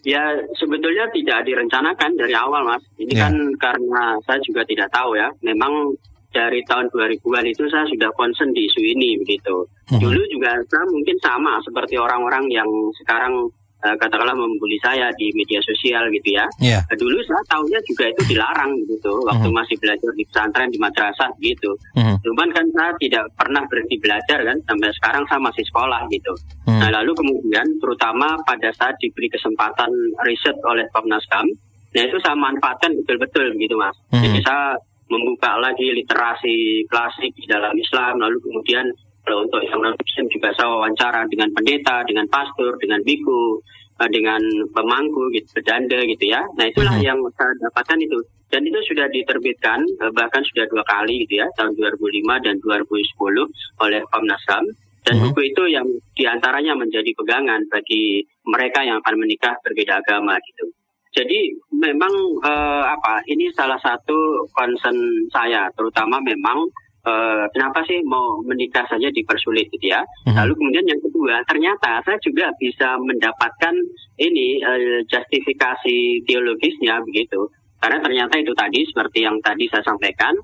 Ya 0.02 0.34
sebetulnya 0.58 1.06
tidak 1.14 1.46
direncanakan 1.46 2.18
dari 2.18 2.34
awal 2.34 2.66
mas. 2.66 2.82
Ini 2.98 3.14
ya. 3.14 3.30
kan 3.30 3.34
karena 3.58 4.18
saya 4.26 4.38
juga 4.42 4.66
tidak 4.66 4.90
tahu 4.90 5.14
ya. 5.14 5.30
Memang 5.46 5.94
dari 6.32 6.64
tahun 6.64 6.88
2000-an 6.90 7.46
itu 7.46 7.68
saya 7.68 7.84
sudah 7.86 8.10
concern 8.16 8.50
di 8.56 8.66
isu 8.66 8.80
ini 8.82 9.20
begitu. 9.20 9.68
Hmm. 9.92 10.00
Dulu 10.00 10.22
juga 10.32 10.58
saya 10.66 10.88
mungkin 10.88 11.16
sama 11.20 11.60
seperti 11.62 12.00
orang-orang 12.00 12.48
yang 12.50 12.66
sekarang 13.04 13.52
uh, 13.82 13.96
katakanlah 13.98 14.34
membuli 14.34 14.78
saya 14.80 15.10
di 15.18 15.30
media 15.34 15.58
sosial 15.62 16.06
gitu 16.14 16.28
ya. 16.34 16.46
Yeah. 16.62 16.80
Iya. 16.86 16.94
Dulu 16.98 17.16
saya 17.26 17.42
tahunya 17.50 17.80
juga 17.86 18.04
itu 18.08 18.22
dilarang 18.34 18.72
gitu 18.88 19.12
waktu 19.26 19.48
mm. 19.50 19.54
masih 19.54 19.76
belajar 19.78 20.10
di 20.14 20.24
pesantren 20.30 20.70
di 20.70 20.78
madrasah 20.78 21.30
gitu. 21.42 21.70
Mm. 21.98 22.16
Cuman 22.22 22.48
kan 22.54 22.66
saya 22.72 22.92
tidak 23.02 23.24
pernah 23.34 23.62
berhenti 23.66 23.96
belajar 23.98 24.38
kan 24.40 24.56
sampai 24.64 24.90
sekarang 24.96 25.24
saya 25.28 25.40
masih 25.42 25.64
sekolah 25.66 26.00
gitu. 26.08 26.32
Mm. 26.70 26.80
Nah 26.80 26.90
lalu 27.02 27.12
kemudian 27.18 27.66
terutama 27.82 28.38
pada 28.46 28.70
saat 28.74 28.94
diberi 29.02 29.28
kesempatan 29.28 29.90
riset 30.24 30.56
oleh 30.64 30.86
Komnas 30.94 31.26
HAM, 31.30 31.46
nah 31.92 32.02
itu 32.02 32.16
saya 32.22 32.38
manfaatkan 32.38 32.94
betul-betul 33.02 33.52
gitu 33.58 33.74
mas. 33.76 33.94
Mm. 34.14 34.22
Jadi 34.24 34.38
saya 34.46 34.78
membuka 35.12 35.60
lagi 35.60 35.92
literasi 35.92 36.88
klasik 36.88 37.36
di 37.36 37.44
dalam 37.44 37.76
Islam 37.76 38.16
lalu 38.16 38.40
kemudian 38.40 38.88
kalau 39.22 39.46
untuk 39.46 39.62
yang 39.62 39.78
non 39.78 39.94
Muslim 39.94 40.26
juga 40.34 40.50
saya 40.58 40.68
wawancara 40.74 41.22
dengan 41.30 41.48
pendeta, 41.54 42.02
dengan 42.02 42.26
pastor, 42.26 42.74
dengan 42.82 42.98
biku, 43.06 43.62
eh, 44.02 44.10
dengan 44.10 44.42
pemangku, 44.74 45.30
gitu, 45.30 45.46
pedanda 45.54 46.02
gitu 46.02 46.24
ya. 46.26 46.42
Nah 46.58 46.66
itulah 46.66 46.98
mm-hmm. 46.98 47.06
yang 47.06 47.18
saya 47.38 47.54
dapatkan 47.62 47.98
itu. 48.02 48.18
Dan 48.52 48.68
itu 48.68 48.78
sudah 48.84 49.06
diterbitkan 49.08 49.80
eh, 50.02 50.12
bahkan 50.12 50.42
sudah 50.42 50.66
dua 50.66 50.82
kali 50.82 51.22
gitu 51.22 51.38
ya, 51.38 51.46
tahun 51.54 51.78
2005 51.78 52.46
dan 52.46 52.54
2010 52.58 53.86
oleh 53.86 54.00
Komnas 54.10 54.42
HAM. 54.50 54.64
Dan 55.02 55.14
mm-hmm. 55.18 55.34
buku 55.34 55.40
itu 55.54 55.62
yang 55.70 55.86
di 56.18 56.24
antaranya 56.26 56.74
menjadi 56.74 57.10
pegangan 57.14 57.62
bagi 57.70 58.26
mereka 58.46 58.82
yang 58.82 58.98
akan 59.02 59.14
menikah 59.22 59.54
berbeda 59.62 60.02
agama 60.02 60.34
gitu. 60.50 60.66
Jadi 61.12 61.54
memang 61.70 62.10
eh, 62.42 62.84
apa 62.90 63.22
ini 63.30 63.54
salah 63.54 63.78
satu 63.78 64.50
concern 64.50 64.98
saya, 65.30 65.70
terutama 65.78 66.18
memang 66.24 66.66
uh, 67.06 67.44
kenapa 67.50 67.82
sih 67.86 68.00
mau 68.06 68.40
menikah 68.46 68.86
saja 68.86 69.08
dipersulit 69.10 69.66
gitu 69.70 69.92
ya. 69.92 70.02
Hmm. 70.26 70.38
Lalu 70.38 70.52
kemudian 70.58 70.86
yang 70.86 71.00
kedua, 71.02 71.42
ternyata 71.46 72.02
saya 72.06 72.18
juga 72.22 72.50
bisa 72.58 72.98
mendapatkan 72.98 73.74
ini 74.18 74.62
uh, 74.62 75.00
justifikasi 75.06 76.26
teologisnya 76.26 77.02
begitu. 77.02 77.50
Karena 77.82 77.98
ternyata 77.98 78.38
itu 78.38 78.54
tadi 78.54 78.86
seperti 78.86 79.26
yang 79.26 79.42
tadi 79.42 79.66
saya 79.66 79.82
sampaikan, 79.82 80.34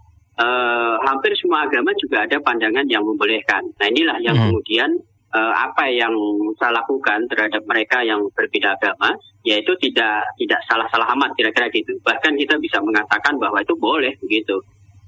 uh, 0.43 0.99
hampir 1.07 1.31
semua 1.39 1.71
agama 1.71 1.95
juga 1.95 2.27
ada 2.27 2.43
pandangan 2.43 2.87
yang 2.91 3.07
membolehkan. 3.07 3.63
Nah 3.79 3.87
inilah 3.87 4.19
yang 4.19 4.35
hmm. 4.35 4.45
kemudian 4.51 4.91
uh, 5.31 5.55
apa 5.55 5.87
yang 5.87 6.11
saya 6.59 6.83
lakukan 6.83 7.31
terhadap 7.31 7.63
mereka 7.71 8.03
yang 8.03 8.27
berbeda 8.35 8.75
agama, 8.75 9.15
yaitu 9.47 9.71
tidak 9.79 10.27
tidak 10.35 10.61
salah-salah 10.67 11.07
amat 11.15 11.31
kira-kira 11.39 11.71
gitu. 11.71 11.95
Bahkan 12.03 12.35
kita 12.35 12.59
bisa 12.59 12.83
mengatakan 12.83 13.39
bahwa 13.39 13.63
itu 13.63 13.79
boleh 13.79 14.11
begitu 14.19 14.59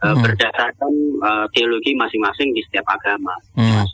uh, 0.01 0.13
hmm. 0.17 0.23
berdasarkan 0.25 0.93
uh, 1.21 1.47
teologi 1.53 1.93
masing-masing 1.95 2.53
di 2.57 2.61
setiap 2.65 2.85
agama. 2.89 3.35
Hmm. 3.55 3.85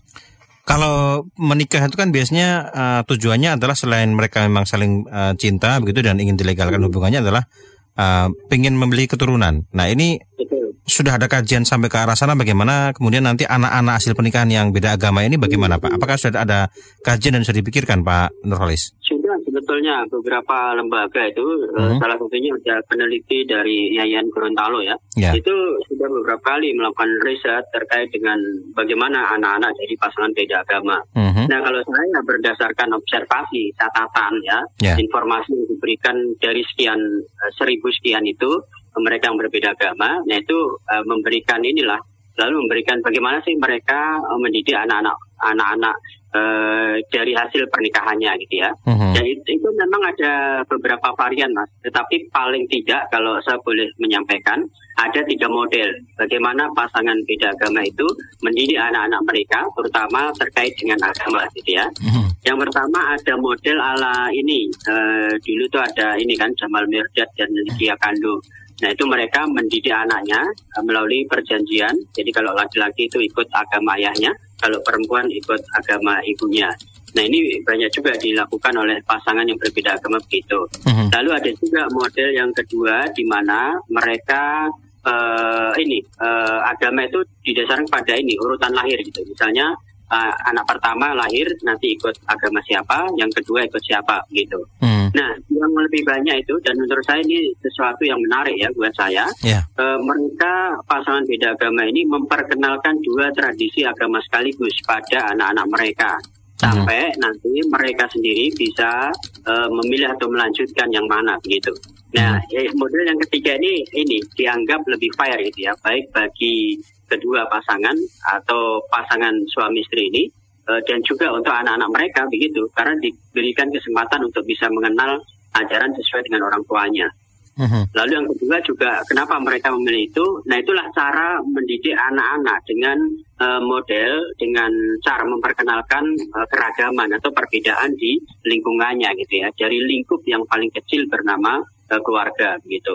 Kalau 0.67 1.23
menikah 1.39 1.87
itu 1.87 1.95
kan 1.95 2.11
biasanya 2.11 2.49
uh, 2.75 3.01
tujuannya 3.07 3.55
adalah 3.55 3.79
selain 3.79 4.11
mereka 4.11 4.43
memang 4.43 4.67
saling 4.67 5.07
uh, 5.07 5.31
cinta 5.39 5.79
begitu 5.79 6.03
dan 6.03 6.19
ingin 6.19 6.35
dilegalkan 6.35 6.83
hmm. 6.83 6.91
hubungannya 6.91 7.23
adalah 7.23 7.47
uh, 7.95 8.29
ingin 8.51 8.75
membeli 8.75 9.07
keturunan. 9.07 9.63
Nah 9.71 9.87
ini 9.87 10.19
Betul. 10.35 10.75
sudah 10.83 11.23
ada 11.23 11.31
kajian 11.31 11.63
sampai 11.63 11.87
ke 11.87 11.95
arah 11.95 12.19
sana 12.19 12.35
bagaimana 12.35 12.91
kemudian 12.99 13.23
nanti 13.23 13.47
anak-anak 13.47 14.03
hasil 14.03 14.19
pernikahan 14.19 14.51
yang 14.51 14.67
beda 14.75 14.99
agama 14.99 15.23
ini 15.23 15.39
bagaimana 15.39 15.79
Pak? 15.79 16.03
Apakah 16.03 16.19
sudah 16.19 16.43
ada 16.43 16.67
kajian 17.07 17.39
dan 17.39 17.47
sudah 17.47 17.63
dipikirkan 17.63 18.03
Pak 18.03 18.35
Nurholis? 18.43 18.91
Sudah 19.07 19.36
sebetulnya 19.57 20.05
beberapa 20.13 20.77
lembaga 20.77 21.25
itu 21.25 21.41
hmm. 21.73 21.97
salah 21.97 22.21
satunya 22.21 22.53
ada 22.53 22.85
peneliti 22.85 23.49
dari 23.49 23.97
Yayan 23.97 24.29
Gorontalo 24.29 24.85
ya. 24.85 24.93
ya. 25.17 25.33
Itu 25.33 25.81
sudah 25.89 26.13
beberapa 26.13 26.45
kali 26.45 26.77
melakukan 26.77 27.09
riset 27.25 27.65
terkait 27.73 28.13
dengan 28.13 28.37
bagaimana 28.77 29.33
anak-anak 29.33 29.73
jadi 29.81 29.97
pasangan 29.97 30.33
beda 30.37 30.57
agama. 30.61 31.01
Hmm. 31.17 31.49
Nah 31.49 31.59
kalau 31.65 31.81
saya 31.81 32.21
berdasarkan 32.21 32.93
observasi 32.93 33.73
catatan 33.81 34.33
ya, 34.45 34.61
ya. 34.85 34.95
informasi 35.01 35.57
yang 35.57 35.65
diberikan 35.73 36.17
dari 36.37 36.61
sekian 36.69 37.01
eh, 37.25 37.53
seribu 37.57 37.89
sekian 37.97 38.29
itu 38.29 38.61
mereka 39.01 39.33
yang 39.33 39.41
berbeda 39.41 39.77
agama, 39.77 40.25
nah 40.25 40.37
itu 40.41 40.57
uh, 40.89 41.05
memberikan 41.05 41.61
inilah 41.61 42.01
lalu 42.37 42.65
memberikan 42.65 43.01
bagaimana 43.01 43.41
sih 43.45 43.57
mereka 43.57 44.21
mendidik 44.41 44.77
anak-anak 44.77 45.17
anak-anak 45.41 45.97
uh, 46.37 47.01
dari 47.09 47.33
hasil 47.33 47.65
pernikahannya 47.73 48.37
gitu 48.45 48.61
ya. 48.61 48.71
Dan 49.17 49.25
itu, 49.25 49.41
itu 49.57 49.69
memang 49.73 50.05
ada 50.05 50.61
beberapa 50.69 51.09
varian 51.17 51.49
mas. 51.57 51.73
Tetapi 51.81 52.29
paling 52.29 52.69
tidak 52.69 53.09
kalau 53.09 53.41
saya 53.41 53.57
boleh 53.65 53.89
menyampaikan 53.97 54.61
ada 54.97 55.21
tiga 55.29 55.49
model 55.49 55.93
bagaimana 56.17 56.69
pasangan 56.73 57.17
beda 57.29 57.53
agama 57.53 57.85
itu 57.85 58.07
mendidik 58.41 58.81
anak-anak 58.81 59.21
mereka, 59.29 59.61
terutama 59.77 60.33
terkait 60.37 60.73
dengan 60.81 61.01
agama 61.05 61.45
gitu 61.57 61.77
ya. 61.77 61.85
Uh-huh. 62.01 62.29
Yang 62.45 62.69
pertama 62.69 62.99
ada 63.13 63.35
model 63.37 63.77
ala 63.77 64.29
ini 64.33 64.69
uh, 64.89 65.33
dulu 65.41 65.65
tuh 65.73 65.83
ada 65.85 66.17
ini 66.17 66.33
kan 66.37 66.53
Jamal 66.57 66.85
Mirdad 66.89 67.29
dan 67.37 67.49
Lydia 67.53 67.97
Kando. 68.01 68.41
Nah 68.77 68.93
itu 68.93 69.09
mereka 69.09 69.49
mendidik 69.49 69.89
anaknya 69.89 70.45
melalui 70.85 71.25
perjanjian. 71.25 71.97
Jadi 72.13 72.29
kalau 72.29 72.53
laki-laki 72.53 73.09
itu 73.09 73.25
ikut 73.25 73.49
agama 73.49 73.97
ayahnya, 73.97 74.37
kalau 74.61 74.79
perempuan 74.83 75.29
ikut 75.29 75.61
agama 75.77 76.21
ibunya. 76.25 76.73
Nah 77.17 77.23
ini 77.25 77.65
banyak 77.65 77.89
juga 77.93 78.13
dilakukan 78.21 78.75
oleh 78.77 79.01
pasangan 79.01 79.49
yang 79.49 79.57
berbeda 79.57 79.97
agama 79.97 80.21
begitu. 80.21 80.69
Uh-huh. 80.85 81.09
Lalu 81.09 81.31
ada 81.33 81.51
juga 81.57 81.83
model 81.89 82.29
yang 82.37 82.51
kedua 82.53 83.09
di 83.17 83.25
mana 83.25 83.73
mereka 83.89 84.69
uh, 85.07 85.73
ini 85.81 86.05
uh, 86.21 86.61
agama 86.69 87.09
itu 87.09 87.25
didasarkan 87.41 87.89
pada 87.89 88.13
ini 88.21 88.37
urutan 88.37 88.75
lahir 88.77 89.01
gitu. 89.01 89.25
Misalnya 89.25 89.73
uh, 90.11 90.33
anak 90.51 90.65
pertama 90.67 91.15
lahir 91.15 91.47
nanti 91.63 91.95
ikut 91.95 92.15
agama 92.27 92.61
siapa, 92.67 93.07
yang 93.19 93.31
kedua 93.33 93.67
ikut 93.67 93.83
siapa 93.83 94.23
gitu. 94.31 94.59
Hmm. 94.83 95.11
Nah, 95.15 95.33
yang 95.49 95.73
lebih 95.73 96.03
banyak 96.05 96.45
itu 96.45 96.55
dan 96.63 96.77
menurut 96.77 97.05
saya 97.07 97.21
ini 97.25 97.51
sesuatu 97.63 98.03
yang 98.05 98.21
menarik 98.21 98.57
ya 98.59 98.69
buat 98.77 98.93
saya. 98.95 99.25
Yeah. 99.43 99.65
Ya. 99.65 99.81
Uh, 99.81 99.99
mereka 100.05 100.77
pasangan 100.85 101.25
beda 101.25 101.57
agama 101.57 101.89
ini 101.89 102.05
memperkenalkan 102.05 103.01
dua 103.01 103.33
tradisi 103.33 103.81
agama 103.83 104.21
sekaligus 104.21 104.77
pada 104.85 105.33
anak-anak 105.33 105.67
mereka 105.73 106.13
sampai 106.57 107.13
hmm. 107.13 107.21
nanti 107.21 107.53
mereka 107.69 108.05
sendiri 108.09 108.49
bisa 108.57 109.13
uh, 109.45 109.69
memilih 109.69 110.09
atau 110.17 110.29
melanjutkan 110.33 110.89
yang 110.89 111.05
mana 111.05 111.37
begitu. 111.45 111.73
Nah, 112.17 112.41
hmm. 112.41 112.77
model 112.81 113.05
yang 113.05 113.21
ketiga 113.29 113.57
ini 113.61 113.85
ini 113.93 114.19
dianggap 114.37 114.81
lebih 114.89 115.13
fair 115.17 115.37
gitu 115.45 115.69
ya, 115.69 115.73
baik 115.85 116.09
bagi 116.17 116.81
kedua 117.07 117.47
pasangan 117.47 117.97
atau 118.37 118.83
pasangan 118.91 119.35
suami 119.51 119.83
istri 119.83 120.11
ini 120.11 120.23
uh, 120.67 120.81
dan 120.85 121.01
juga 121.07 121.31
untuk 121.33 121.55
anak-anak 121.55 121.91
mereka 121.91 122.21
begitu 122.29 122.67
karena 122.75 122.99
diberikan 122.99 123.71
kesempatan 123.71 124.27
untuk 124.27 124.43
bisa 124.45 124.67
mengenal 124.71 125.23
ajaran 125.57 125.95
sesuai 125.97 126.23
dengan 126.29 126.47
orang 126.47 126.63
tuanya. 126.69 127.09
Uh-huh. 127.57 127.89
Lalu 127.97 128.21
yang 128.21 128.27
kedua 128.29 128.61
juga 128.69 129.01
kenapa 129.09 129.41
mereka 129.41 129.73
memilih 129.73 130.13
itu? 130.13 130.27
Nah 130.45 130.61
itulah 130.61 130.85
cara 130.93 131.41
mendidik 131.41 131.97
anak-anak 131.97 132.61
dengan 132.69 133.01
uh, 133.41 133.61
model 133.65 134.29
dengan 134.37 134.69
cara 135.01 135.25
memperkenalkan 135.25 136.05
uh, 136.37 136.47
keragaman 136.53 137.17
atau 137.17 137.33
perbedaan 137.33 137.97
di 137.97 138.21
lingkungannya 138.45 139.09
gitu 139.25 139.41
ya 139.41 139.49
dari 139.57 139.81
lingkup 139.81 140.21
yang 140.29 140.45
paling 140.45 140.69
kecil 140.69 141.09
bernama 141.09 141.65
uh, 141.65 142.01
keluarga 142.05 142.61
gitu. 142.69 142.93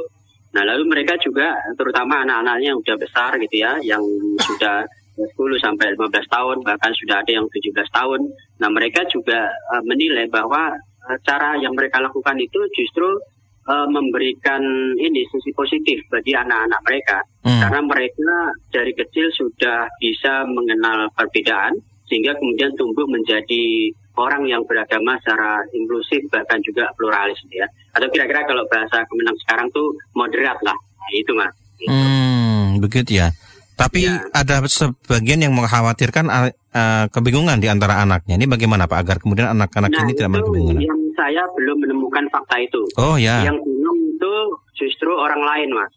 Nah 0.51 0.63
lalu 0.67 0.83
mereka 0.87 1.15
juga 1.21 1.55
terutama 1.79 2.27
anak-anaknya 2.27 2.75
yang 2.75 2.79
sudah 2.83 2.97
besar 2.99 3.31
gitu 3.39 3.55
ya, 3.55 3.79
yang 3.83 4.03
sudah 4.39 4.83
10 5.19 5.35
sampai 5.59 5.93
15 5.93 6.07
tahun, 6.31 6.57
bahkan 6.63 6.91
sudah 6.95 7.21
ada 7.21 7.31
yang 7.31 7.45
17 7.51 7.75
tahun. 7.91 8.21
Nah, 8.63 8.69
mereka 8.71 9.03
juga 9.11 9.51
uh, 9.75 9.83
menilai 9.83 10.25
bahwa 10.31 10.71
uh, 10.77 11.17
cara 11.27 11.59
yang 11.59 11.75
mereka 11.75 11.99
lakukan 11.99 12.39
itu 12.39 12.59
justru 12.71 13.19
uh, 13.67 13.87
memberikan 13.91 14.61
ini 14.97 15.27
sisi 15.29 15.51
positif 15.51 16.01
bagi 16.07 16.33
anak-anak 16.33 16.81
mereka. 16.87 17.17
Hmm. 17.43 17.59
Karena 17.59 17.81
mereka 17.83 18.33
dari 18.71 18.93
kecil 18.95 19.27
sudah 19.35 19.91
bisa 19.99 20.47
mengenal 20.47 21.11
perbedaan 21.13 21.75
sehingga 22.11 22.35
kemudian 22.35 22.75
tumbuh 22.75 23.07
menjadi 23.07 23.95
orang 24.19 24.43
yang 24.43 24.59
beragama 24.67 25.15
secara 25.23 25.63
inklusif 25.71 26.27
bahkan 26.27 26.59
juga 26.59 26.91
pluralis 26.99 27.39
ya. 27.47 27.63
Atau 27.95 28.11
kira-kira 28.11 28.43
kalau 28.43 28.67
bahasa 28.67 29.07
Kemenang 29.07 29.39
sekarang 29.47 29.71
tuh 29.71 29.95
moderat 30.11 30.59
lah. 30.59 30.75
Nah, 30.75 31.09
itu 31.15 31.31
mas. 31.31 31.55
Gitu. 31.79 31.87
Hmm, 31.87 32.83
begitu 32.83 33.23
ya. 33.23 33.31
Tapi 33.79 34.05
ya. 34.05 34.27
ada 34.35 34.61
sebagian 34.67 35.39
yang 35.41 35.55
mengkhawatirkan 35.55 36.27
uh, 36.27 37.07
kebingungan 37.09 37.63
di 37.63 37.71
antara 37.71 38.03
anaknya. 38.03 38.35
Ini 38.35 38.45
bagaimana 38.45 38.85
Pak 38.91 38.99
agar 39.07 39.17
kemudian 39.23 39.55
anak-anak 39.55 39.89
nah, 39.89 40.01
ini 40.03 40.11
tidak 40.13 40.43
kebingungan? 40.43 40.83
Yang 40.83 41.01
saya 41.15 41.41
belum 41.55 41.77
menemukan 41.87 42.27
fakta 42.27 42.59
itu. 42.59 42.83
Oh 42.99 43.15
ya. 43.15 43.47
Yang 43.47 43.63
bingung 43.63 43.99
itu 44.19 44.33
justru 44.75 45.09
orang 45.09 45.41
lain 45.41 45.69
mas, 45.73 45.93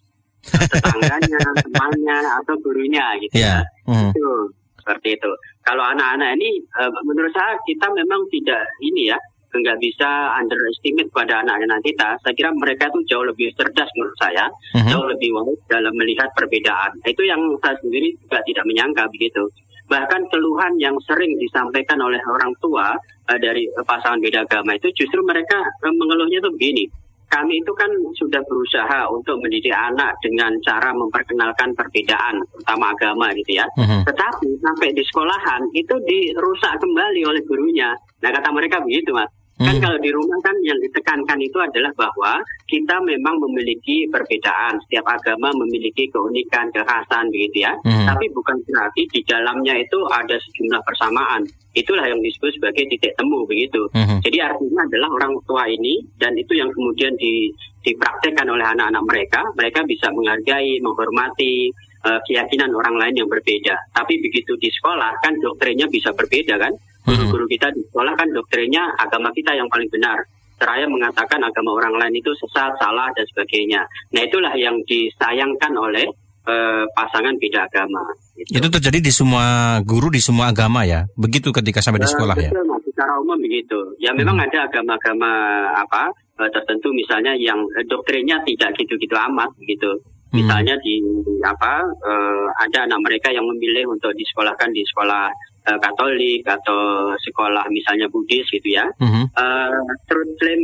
tetangganya, 0.49 1.38
temannya 1.66 2.18
atau 2.40 2.54
gurunya 2.62 3.04
gitu 3.21 3.35
ya. 3.37 3.61
ya. 3.61 3.90
Hmm. 3.90 4.14
Itu 4.14 4.54
seperti 4.85 5.17
itu. 5.17 5.33
Kalau 5.64 5.81
anak-anak 5.81 6.37
ini, 6.37 6.61
uh, 6.76 6.93
menurut 7.09 7.33
saya 7.33 7.57
kita 7.64 7.88
memang 7.97 8.29
tidak 8.29 8.69
ini 8.85 9.09
ya 9.09 9.17
nggak 9.55 9.79
bisa 9.79 10.35
underestimate 10.37 11.09
pada 11.14 11.41
anak-anak 11.41 11.81
kita. 11.87 12.19
Saya 12.21 12.35
kira 12.37 12.50
mereka 12.53 12.91
itu 12.93 13.00
jauh 13.09 13.25
lebih 13.25 13.55
cerdas 13.55 13.88
menurut 13.97 14.19
saya, 14.21 14.45
uh-huh. 14.50 14.88
jauh 14.91 15.07
lebih 15.07 15.31
wise 15.31 15.62
dalam 15.71 15.95
melihat 15.95 16.29
perbedaan. 16.35 16.91
Itu 17.07 17.23
yang 17.23 17.41
saya 17.62 17.79
sendiri 17.79 18.12
juga 18.19 18.43
tidak 18.43 18.64
menyangka 18.67 19.07
begitu. 19.14 19.47
Bahkan 19.88 20.21
keluhan 20.33 20.75
yang 20.81 20.97
sering 21.07 21.38
disampaikan 21.38 22.03
oleh 22.03 22.21
orang 22.26 22.53
tua 22.59 22.99
uh, 22.99 23.38
dari 23.38 23.64
pasangan 23.87 24.19
beda 24.21 24.45
agama 24.45 24.75
itu 24.75 24.91
justru 24.93 25.23
mereka 25.23 25.62
uh, 25.62 25.95
mengeluhnya 25.95 26.43
itu 26.43 26.50
begini 26.50 26.85
kami 27.28 27.61
itu 27.61 27.73
kan 27.75 27.90
sudah 28.14 28.40
berusaha 28.47 29.11
untuk 29.11 29.40
mendidik 29.43 29.75
anak 29.75 30.14
dengan 30.23 30.54
cara 30.62 30.95
memperkenalkan 30.95 31.75
perbedaan, 31.75 32.40
terutama 32.52 32.95
agama 32.95 33.26
gitu 33.35 33.59
ya. 33.59 33.66
Uh-huh. 33.75 34.02
Tetapi 34.07 34.49
sampai 34.62 34.88
di 34.95 35.02
sekolahan 35.02 35.62
itu 35.75 35.95
dirusak 36.04 36.78
kembali 36.78 37.21
oleh 37.26 37.43
gurunya. 37.45 37.93
Nah 38.23 38.31
kata 38.31 38.49
mereka 38.54 38.81
begitu 38.81 39.11
mas. 39.12 39.31
Kan 39.54 39.78
hmm. 39.78 39.82
kalau 39.87 39.99
di 40.02 40.11
rumah 40.11 40.38
kan 40.42 40.56
yang 40.66 40.75
ditekankan 40.82 41.38
itu 41.38 41.54
adalah 41.62 41.94
bahwa 41.94 42.42
kita 42.66 42.99
memang 43.06 43.38
memiliki 43.38 44.11
perbedaan. 44.11 44.82
Setiap 44.87 45.06
agama 45.06 45.54
memiliki 45.54 46.11
keunikan, 46.11 46.75
kekhasan 46.75 47.30
begitu 47.30 47.62
ya. 47.62 47.73
Hmm. 47.87 48.02
Tapi 48.02 48.26
bukan 48.34 48.58
berarti 48.66 49.06
di 49.14 49.20
dalamnya 49.23 49.78
itu 49.78 49.99
ada 50.11 50.34
sejumlah 50.34 50.82
persamaan. 50.82 51.46
Itulah 51.70 52.02
yang 52.02 52.18
disebut 52.18 52.50
sebagai 52.58 52.82
titik 52.90 53.14
temu 53.14 53.46
begitu. 53.46 53.87
Hmm. 53.94 54.18
Jadi 54.26 54.42
artinya 54.42 54.82
adalah 54.90 55.08
orang 55.23 55.32
tua 55.46 55.70
ini 55.70 56.02
dan 56.18 56.34
itu 56.34 56.58
yang 56.58 56.75
kemudian 56.75 57.14
di, 57.14 57.54
dipraktekkan 57.87 58.50
oleh 58.50 58.66
anak-anak 58.66 59.06
mereka. 59.06 59.40
Mereka 59.54 59.87
bisa 59.87 60.11
menghargai, 60.11 60.82
menghormati, 60.82 61.70
uh, 62.04 62.20
keyakinan 62.26 62.70
orang 62.75 62.99
lain 62.99 63.23
yang 63.23 63.28
berbeda. 63.30 63.75
Tapi 63.94 64.18
begitu 64.18 64.58
di 64.58 64.66
sekolah 64.66 65.14
kan 65.23 65.38
doktrinnya 65.38 65.87
bisa 65.87 66.11
berbeda 66.11 66.58
kan. 66.58 66.75
Guru-guru 67.04 67.44
kita 67.49 67.68
di 67.76 67.84
sekolah 67.84 68.16
kan 68.16 68.28
doktrinnya 68.32 68.96
agama 68.96 69.28
kita 69.37 69.52
yang 69.52 69.68
paling 69.68 69.88
benar. 69.92 70.25
Seraya 70.56 70.88
mengatakan 70.88 71.42
agama 71.44 71.76
orang 71.76 71.94
lain 72.00 72.25
itu 72.25 72.32
sesat, 72.40 72.78
salah, 72.80 73.12
dan 73.12 73.26
sebagainya. 73.28 73.84
Nah 74.16 74.23
itulah 74.25 74.54
yang 74.56 74.80
disayangkan 74.88 75.73
oleh 75.76 76.08
uh, 76.49 76.84
pasangan 76.96 77.34
beda 77.37 77.68
agama. 77.68 78.00
Gitu. 78.38 78.56
Itu 78.56 78.68
terjadi 78.73 78.99
di 79.04 79.12
semua 79.12 79.78
guru 79.84 80.08
di 80.08 80.20
semua 80.20 80.52
agama 80.52 80.84
ya, 80.88 81.04
begitu 81.18 81.50
ketika 81.52 81.84
sampai 81.84 82.02
di 82.02 82.08
eh, 82.08 82.12
sekolah 82.12 82.34
uh, 82.37 82.40
betul, 82.40 82.64
ya. 82.64 82.78
secara 82.88 83.12
umum 83.20 83.38
begitu. 83.40 83.78
Ya 84.00 84.11
memang 84.16 84.40
hmm. 84.40 84.46
ada 84.49 84.58
agama-agama 84.70 85.30
apa 85.75 86.08
uh, 86.40 86.50
tertentu 86.52 86.92
misalnya 86.94 87.37
yang 87.37 87.61
doktrinnya 87.90 88.40
tidak 88.46 88.73
gitu-gitu 88.78 89.14
amat 89.30 89.50
begitu. 89.58 89.90
Hmm. 90.32 90.42
Misalnya 90.42 90.75
di 90.82 90.99
apa 91.44 91.84
uh, 91.84 92.46
ada 92.62 92.88
anak 92.90 93.00
mereka 93.04 93.28
yang 93.30 93.46
memilih 93.46 93.90
untuk 93.90 94.14
disekolahkan 94.14 94.70
di 94.73 94.82
sekolah 94.87 95.30
uh, 95.68 95.78
Katolik 95.80 96.44
atau 96.44 97.12
sekolah 97.18 97.66
misalnya 97.73 98.06
Buddhis 98.12 98.47
gitu 98.52 98.68
ya, 98.68 98.87
uh-huh. 98.88 99.25
uh, 99.35 99.71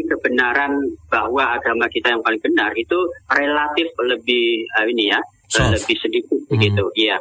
kebenaran 0.08 0.72
bahwa 1.08 1.56
agama 1.56 1.88
kita 1.88 2.12
yang 2.12 2.22
paling 2.22 2.40
benar 2.40 2.70
itu 2.76 2.98
relatif 3.32 3.88
lebih 4.04 4.64
uh, 4.78 4.86
ini 4.88 5.12
ya, 5.12 5.20
uh, 5.60 5.70
lebih 5.72 5.96
sedikit 5.96 6.36
uh-huh. 6.36 6.50
begitu, 6.52 6.84
iya, 6.96 7.16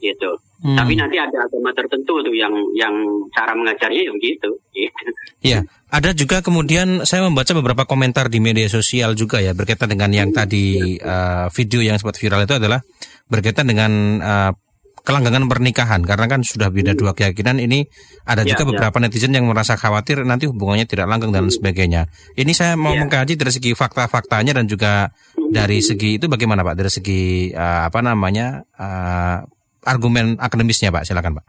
gitu. 0.00 0.38
Hmm. 0.56 0.72
Tapi 0.72 0.96
nanti 0.96 1.20
ada 1.20 1.44
agama 1.44 1.68
tertentu 1.76 2.24
tuh 2.24 2.32
yang 2.32 2.52
yang 2.72 2.96
cara 3.28 3.52
mengajarnya 3.52 4.08
yang 4.08 4.16
gitu. 4.16 4.56
gitu. 4.72 5.10
Iya, 5.44 5.68
ada 5.92 6.16
juga 6.16 6.40
kemudian 6.40 7.04
saya 7.04 7.28
membaca 7.28 7.52
beberapa 7.52 7.84
komentar 7.84 8.32
di 8.32 8.40
media 8.40 8.64
sosial 8.72 9.12
juga 9.12 9.44
ya 9.44 9.52
berkaitan 9.52 9.92
dengan 9.92 10.10
yang 10.16 10.30
hmm. 10.32 10.38
tadi 10.38 10.96
uh, 10.96 11.52
video 11.52 11.84
yang 11.84 12.00
sempat 12.00 12.16
viral 12.16 12.48
itu 12.48 12.56
adalah 12.56 12.80
berkaitan 13.28 13.68
dengan 13.68 13.92
uh, 14.24 14.52
kelanggangan 15.06 15.46
pernikahan 15.46 16.02
karena 16.02 16.26
kan 16.26 16.42
sudah 16.42 16.66
beda 16.74 16.98
dua 16.98 17.14
keyakinan 17.14 17.62
ini 17.62 17.86
ada 18.26 18.42
ya, 18.42 18.58
juga 18.58 18.66
ya. 18.66 18.68
beberapa 18.74 18.98
ya. 18.98 19.02
netizen 19.06 19.30
yang 19.30 19.46
merasa 19.46 19.78
khawatir 19.78 20.26
nanti 20.26 20.50
hubungannya 20.50 20.82
tidak 20.82 21.06
langgeng 21.06 21.30
dan 21.30 21.46
sebagainya. 21.46 22.10
Ini 22.34 22.50
saya 22.50 22.74
mau 22.74 22.90
ya. 22.90 23.06
mengkaji 23.06 23.38
dari 23.38 23.54
segi 23.54 23.70
fakta-faktanya 23.78 24.58
dan 24.58 24.66
juga 24.66 25.14
dari 25.38 25.78
segi 25.78 26.18
itu 26.18 26.26
bagaimana 26.26 26.66
Pak? 26.66 26.74
Dari 26.74 26.90
segi 26.90 27.22
uh, 27.54 27.86
apa 27.86 28.02
namanya 28.02 28.66
uh, 28.74 29.38
argumen 29.86 30.34
akademisnya 30.42 30.90
Pak, 30.90 31.06
silakan 31.06 31.38
Pak. 31.38 31.46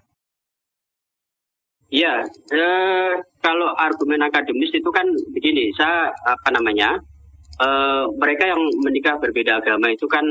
Ya, 1.87 2.19
eh, 2.51 3.13
kalau 3.39 3.71
argumen 3.79 4.19
akademis 4.19 4.75
itu 4.75 4.89
kan 4.91 5.07
begini, 5.31 5.71
saya 5.79 6.11
apa 6.27 6.51
namanya 6.51 6.99
uh, 7.61 8.05
mereka 8.17 8.49
yang 8.49 8.61
menikah 8.81 9.15
berbeda 9.17 9.61
agama 9.61 9.89
itu 9.91 10.05
kan 10.05 10.23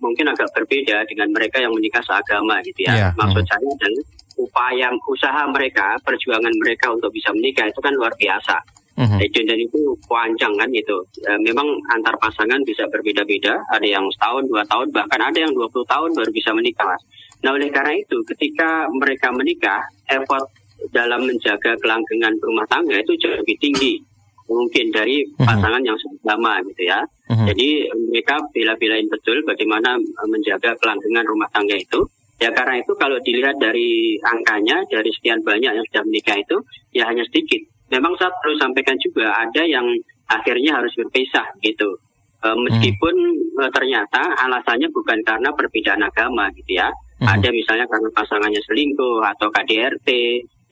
mungkin 0.00 0.28
agak 0.28 0.48
berbeda 0.52 1.04
dengan 1.08 1.32
mereka 1.32 1.60
yang 1.60 1.72
menikah 1.72 2.04
seagama 2.04 2.60
gitu 2.64 2.84
ya. 2.84 3.08
Yeah. 3.08 3.10
Maksud 3.16 3.44
saya 3.48 3.70
dan 3.80 3.92
upaya 4.36 4.88
usaha 5.08 5.42
mereka, 5.48 5.96
perjuangan 6.02 6.52
mereka 6.60 6.92
untuk 6.92 7.10
bisa 7.14 7.30
menikah 7.32 7.70
itu 7.70 7.80
kan 7.80 7.94
luar 7.94 8.12
biasa. 8.18 8.56
Uh-huh. 8.94 9.18
Dan 9.18 9.58
itu 9.58 9.80
panjang 10.06 10.54
kan 10.54 10.70
gitu. 10.70 11.02
E, 11.26 11.34
memang 11.42 11.66
antar 11.90 12.14
pasangan 12.14 12.62
bisa 12.62 12.86
berbeda-beda. 12.94 13.58
Ada 13.74 13.98
yang 13.98 14.06
setahun, 14.14 14.46
dua 14.46 14.62
tahun, 14.70 14.94
bahkan 14.94 15.18
ada 15.18 15.34
yang 15.34 15.50
20 15.50 15.82
tahun 15.82 16.10
baru 16.14 16.30
bisa 16.30 16.54
menikah. 16.54 16.94
Nah 17.42 17.58
oleh 17.58 17.74
karena 17.74 17.98
itu, 17.98 18.22
ketika 18.22 18.86
mereka 18.94 19.34
menikah, 19.34 19.82
effort 20.14 20.46
dalam 20.94 21.26
menjaga 21.26 21.74
kelanggengan 21.82 22.38
rumah 22.38 22.66
tangga 22.70 22.94
itu 22.94 23.18
jauh 23.18 23.34
lebih 23.34 23.58
tinggi 23.58 23.98
mungkin 24.48 24.92
dari 24.92 25.24
mhm. 25.24 25.44
pasangan 25.44 25.80
uh-huh. 25.80 25.88
yang 25.88 25.98
sama 26.20 26.60
gitu 26.68 26.82
ya. 26.84 27.00
Uh-huh. 27.30 27.46
Jadi 27.48 27.88
mereka 28.12 28.36
bila-bilain 28.52 29.08
betul 29.08 29.40
bagaimana 29.48 29.96
eh, 29.96 30.28
menjaga 30.28 30.76
kelanggengan 30.80 31.24
rumah 31.24 31.48
tangga 31.50 31.76
itu. 31.76 32.04
Ya 32.42 32.50
karena 32.50 32.82
itu 32.82 32.92
kalau 32.98 33.16
dilihat 33.22 33.56
dari 33.62 34.18
angkanya 34.20 34.82
dari 34.90 35.08
sekian 35.14 35.40
banyak 35.46 35.70
yang 35.70 35.86
sudah 35.94 36.02
menikah 36.02 36.36
itu 36.36 36.56
ya 36.90 37.06
hanya 37.06 37.22
sedikit. 37.30 37.62
Memang 37.94 38.18
saya 38.18 38.34
perlu 38.42 38.58
sampaikan 38.58 38.98
juga 38.98 39.30
ada 39.30 39.62
yang 39.62 39.86
akhirnya 40.26 40.82
harus 40.82 40.90
berpisah 40.98 41.46
gitu. 41.62 41.94
E, 42.42 42.48
meskipun 42.58 43.14
uh-huh. 43.54 43.70
ternyata 43.70 44.34
alasannya 44.34 44.90
bukan 44.90 45.22
karena 45.22 45.54
perbedaan 45.54 46.02
agama 46.02 46.50
gitu 46.58 46.74
ya. 46.74 46.90
Uh-huh. 46.90 47.38
Ada 47.38 47.48
misalnya 47.54 47.86
karena 47.86 48.10
pasangannya 48.10 48.60
selingkuh 48.66 49.22
atau 49.22 49.48
KDRT 49.54 50.08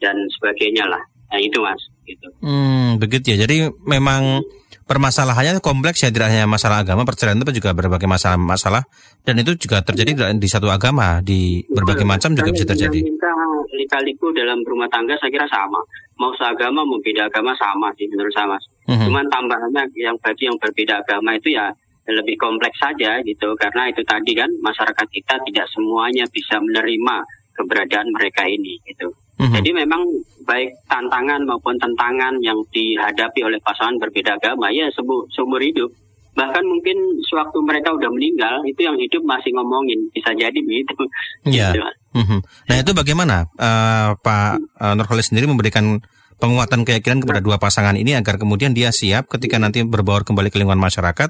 dan 0.03 0.19
sebagainya 0.35 0.83
lah. 0.91 1.12
Nah 1.33 1.41
itu 1.41 1.57
mas. 1.65 1.81
Gitu. 2.05 2.27
Hmm, 2.45 3.01
begitu 3.01 3.33
ya. 3.33 3.49
Jadi 3.49 3.73
memang 3.89 4.45
permasalahannya 4.85 5.57
kompleks 5.63 6.05
ya 6.05 6.13
tidak 6.13 6.29
hanya 6.29 6.45
masalah 6.45 6.85
agama 6.85 7.07
perceraian 7.07 7.39
itu 7.41 7.57
juga 7.57 7.73
berbagai 7.73 8.05
masalah 8.05 8.37
masalah 8.37 8.83
dan 9.23 9.39
itu 9.39 9.55
juga 9.55 9.79
terjadi 9.81 10.35
di 10.35 10.49
satu 10.51 10.67
agama 10.67 11.23
di 11.23 11.63
berbagai 11.71 12.05
macam 12.05 12.37
juga 12.37 12.53
bisa 12.53 12.69
terjadi. 12.69 12.99
Minta 13.01 13.33
lika-liku 13.73 14.29
dalam 14.35 14.61
rumah 14.61 14.85
tangga 14.91 15.17
saya 15.17 15.33
kira 15.33 15.49
sama. 15.49 15.81
Mau 16.21 16.29
seagama 16.37 16.85
mau 16.85 17.01
beda 17.01 17.25
agama 17.25 17.57
sama 17.57 17.89
sih 17.97 18.05
menurut 18.11 18.29
saya 18.35 18.53
mas. 18.53 18.63
Mm-hmm. 18.85 19.05
Cuman 19.09 19.25
tambahannya 19.33 19.83
yang 19.97 20.17
bagi 20.21 20.45
yang 20.45 20.57
berbeda 20.61 21.01
agama 21.01 21.33
itu 21.33 21.57
ya 21.57 21.73
lebih 22.03 22.35
kompleks 22.35 22.75
saja 22.83 23.23
gitu 23.23 23.55
karena 23.55 23.87
itu 23.87 24.03
tadi 24.03 24.35
kan 24.35 24.51
masyarakat 24.59 25.07
kita 25.07 25.39
tidak 25.47 25.65
semuanya 25.71 26.27
bisa 26.27 26.59
menerima 26.59 27.23
keberadaan 27.55 28.11
mereka 28.11 28.43
ini 28.43 28.77
gitu. 28.83 29.15
Mm-hmm. 29.39 29.55
Jadi 29.59 29.69
memang 29.73 30.01
baik 30.43 30.69
tantangan 30.85 31.41
maupun 31.47 31.75
tantangan 31.79 32.37
yang 32.43 32.59
dihadapi 32.69 33.39
oleh 33.41 33.57
pasangan 33.63 33.97
berbeda 33.97 34.37
agama 34.37 34.69
ya 34.69 34.91
seumur 35.33 35.61
hidup. 35.63 35.89
Bahkan 36.33 36.65
mungkin 36.65 36.97
sewaktu 37.29 37.57
mereka 37.61 37.93
udah 37.93 38.09
meninggal 38.09 38.65
itu 38.65 38.81
yang 38.85 38.97
hidup 38.97 39.21
masih 39.25 39.53
ngomongin 39.53 40.09
bisa 40.13 40.33
jadi 40.33 40.59
begitu. 40.59 40.93
Iya. 41.49 41.75
Yeah. 41.75 41.93
Mm-hmm. 42.13 42.39
Nah 42.69 42.75
itu 42.77 42.91
bagaimana 42.93 43.35
uh, 43.57 44.15
Pak 44.21 44.51
uh, 44.79 44.93
Nurholis 44.93 45.33
sendiri 45.33 45.49
memberikan 45.49 45.99
penguatan 46.37 46.83
keyakinan 46.83 47.23
kepada 47.23 47.39
dua 47.39 47.55
pasangan 47.55 47.95
ini 47.95 48.17
agar 48.19 48.35
kemudian 48.35 48.75
dia 48.75 48.91
siap 48.91 49.31
ketika 49.31 49.61
nanti 49.61 49.85
berbaur 49.85 50.27
kembali 50.27 50.51
ke 50.51 50.59
lingkungan 50.59 50.81
masyarakat 50.81 51.29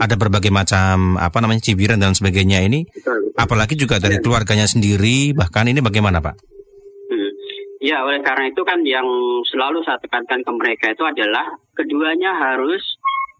ada 0.00 0.14
berbagai 0.16 0.48
macam 0.48 1.20
apa 1.20 1.36
namanya 1.44 1.68
cibiran 1.68 2.00
dan 2.00 2.16
sebagainya 2.16 2.64
ini 2.64 2.88
apalagi 3.34 3.74
juga 3.74 3.98
dari 3.98 4.22
keluarganya 4.22 4.66
sendiri, 4.66 5.34
bahkan 5.34 5.66
ini 5.66 5.82
bagaimana 5.82 6.22
Pak? 6.22 6.53
Ya, 7.84 8.00
oleh 8.00 8.24
karena 8.24 8.48
itu 8.48 8.64
kan 8.64 8.80
yang 8.80 9.04
selalu 9.44 9.84
saya 9.84 10.00
tekankan 10.00 10.40
ke 10.40 10.52
mereka 10.56 10.86
itu 10.96 11.04
adalah 11.04 11.44
keduanya 11.76 12.32
harus 12.32 12.80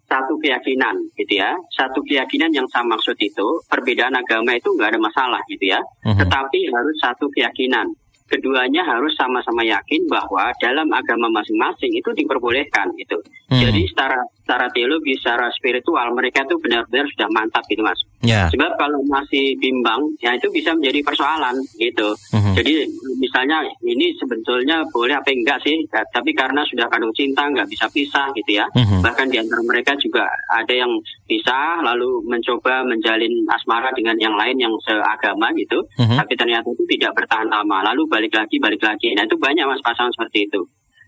satu 0.04 0.37
keyakinan 0.37 0.94
gitu 1.16 1.40
ya 1.40 1.57
satu 1.72 2.04
keyakinan 2.04 2.52
yang 2.52 2.68
saya 2.68 2.85
maksud 2.85 3.16
itu 3.16 3.46
perbedaan 3.72 4.12
agama 4.12 4.52
itu 4.52 4.68
nggak 4.76 4.92
ada 4.94 5.00
masalah 5.00 5.40
gitu 5.48 5.72
ya 5.72 5.80
uh-huh. 5.80 6.12
tetapi 6.20 6.68
harus 6.68 6.96
satu 7.00 7.26
keyakinan 7.33 7.88
keduanya 8.24 8.83
harus 8.83 9.12
sama-sama 9.20 9.62
yakin 9.62 10.09
bahwa 10.09 10.48
dalam 10.57 10.88
agama 10.90 11.28
masing-masing 11.28 11.92
itu 11.92 12.09
diperbolehkan 12.16 12.88
gitu. 12.96 13.20
Hmm. 13.52 13.61
Jadi 13.61 13.85
secara 13.85 14.16
secara 14.44 14.68
teologi, 14.76 15.16
secara 15.16 15.48
spiritual 15.57 16.12
mereka 16.12 16.44
itu 16.44 16.61
benar-benar 16.61 17.09
sudah 17.16 17.28
mantap 17.33 17.64
gitu 17.64 17.80
mas. 17.80 17.96
Yeah. 18.20 18.52
Sebab 18.52 18.76
kalau 18.76 19.00
masih 19.09 19.57
bimbang, 19.57 20.04
ya 20.20 20.37
itu 20.37 20.52
bisa 20.52 20.76
menjadi 20.76 21.00
persoalan 21.00 21.57
gitu. 21.80 22.12
Hmm. 22.28 22.52
Jadi 22.52 22.85
misalnya 23.16 23.64
ini 23.80 24.12
sebetulnya 24.20 24.85
boleh 24.92 25.16
apa 25.16 25.33
enggak 25.33 25.64
sih? 25.64 25.88
Tapi 25.88 26.37
karena 26.37 26.61
sudah 26.68 26.92
kandung 26.92 27.16
cinta 27.16 27.48
nggak 27.48 27.72
bisa 27.72 27.88
pisah 27.88 28.28
gitu 28.37 28.61
ya. 28.61 28.68
Hmm. 28.76 29.00
Bahkan 29.00 29.33
di 29.33 29.40
antara 29.40 29.64
mereka 29.64 29.96
juga 29.96 30.28
ada 30.52 30.74
yang 30.76 30.92
pisah 31.24 31.80
lalu 31.80 32.20
mencoba 32.28 32.85
menjalin 32.85 33.33
asmara 33.48 33.88
dengan 33.96 34.20
yang 34.20 34.37
lain 34.37 34.61
yang 34.61 34.76
seagama 34.85 35.48
gitu. 35.57 35.80
Hmm. 35.96 36.20
Tapi 36.20 36.37
ternyata 36.37 36.68
itu 36.68 36.85
tidak 36.85 37.16
bertahan 37.16 37.48
lama. 37.48 37.80
Lalu 37.92 38.04
balik 38.12 38.37
lagi, 38.37 38.61
balik 38.61 38.85
lagi. 38.85 39.16
Nah 39.16 39.24
itu 39.24 39.40
banyak 39.40 39.64
mas 39.64 39.80
pasangan 39.80 40.12
seperti 40.12 40.52
itu. 40.52 40.61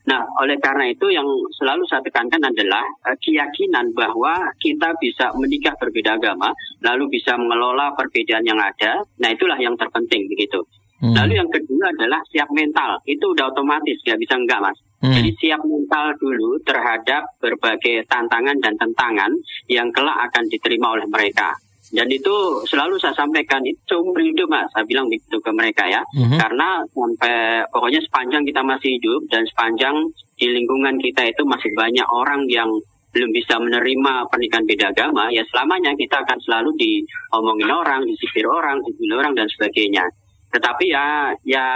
Nah, 0.07 0.23
oleh 0.39 0.55
karena 0.63 0.87
itu 0.87 1.11
yang 1.11 1.27
selalu 1.59 1.83
saya 1.91 1.99
tekankan 2.07 2.39
adalah 2.39 2.87
uh, 3.11 3.17
keyakinan 3.19 3.91
bahwa 3.91 4.55
kita 4.63 4.95
bisa 5.03 5.35
menikah 5.35 5.75
berbeda 5.75 6.15
agama, 6.15 6.55
lalu 6.83 7.19
bisa 7.19 7.35
mengelola 7.35 7.91
perbedaan 7.99 8.47
yang 8.47 8.59
ada. 8.59 9.03
Nah, 9.19 9.29
itulah 9.35 9.59
yang 9.59 9.75
terpenting 9.75 10.31
begitu. 10.31 10.63
Hmm. 11.03 11.13
Lalu 11.13 11.37
yang 11.37 11.51
kedua 11.51 11.93
adalah 11.93 12.23
siap 12.33 12.49
mental. 12.55 13.03
Itu 13.05 13.35
udah 13.37 13.53
otomatis, 13.53 14.01
nggak 14.01 14.21
bisa 14.23 14.35
enggak, 14.39 14.61
Mas. 14.63 14.79
Hmm. 15.03 15.13
Jadi 15.13 15.31
siap 15.43 15.61
mental 15.67 16.17
dulu 16.17 16.57
terhadap 16.65 17.37
berbagai 17.37 18.09
tantangan 18.09 18.57
dan 18.63 18.75
tentangan 18.81 19.31
yang 19.69 19.93
kelak 19.93 20.17
akan 20.31 20.45
diterima 20.49 20.97
oleh 20.97 21.05
mereka. 21.11 21.53
Dan 21.95 22.11
itu 22.11 22.67
selalu 22.67 22.99
saya 22.99 23.15
sampaikan 23.15 23.63
itu 23.63 23.79
seumur 23.87 24.19
hidup 24.19 24.51
mas, 24.51 24.67
saya 24.75 24.83
bilang 24.83 25.07
begitu 25.07 25.39
ke 25.39 25.51
mereka 25.55 25.87
ya. 25.87 26.03
Mm-hmm. 26.19 26.39
Karena 26.39 26.83
sampai 26.83 27.63
pokoknya 27.71 28.01
sepanjang 28.03 28.43
kita 28.43 28.63
masih 28.67 28.99
hidup 28.99 29.23
dan 29.31 29.47
sepanjang 29.47 29.95
di 30.35 30.47
lingkungan 30.51 30.99
kita 30.99 31.31
itu 31.31 31.43
masih 31.47 31.71
banyak 31.79 32.07
orang 32.11 32.45
yang 32.51 32.69
belum 33.17 33.33
bisa 33.33 33.57
menerima 33.57 34.29
pernikahan 34.29 34.69
beda 34.69 34.93
agama, 34.93 35.33
ya 35.33 35.41
selamanya 35.49 35.97
kita 35.97 36.21
akan 36.21 36.37
selalu 36.45 36.77
diomongin 36.77 37.73
orang, 37.73 38.05
disipir 38.05 38.45
orang, 38.45 38.85
disipir 38.85 39.17
orang 39.17 39.33
dan 39.33 39.49
sebagainya. 39.49 40.05
Tetapi 40.47 40.85
ya 40.89 41.35
ya 41.43 41.67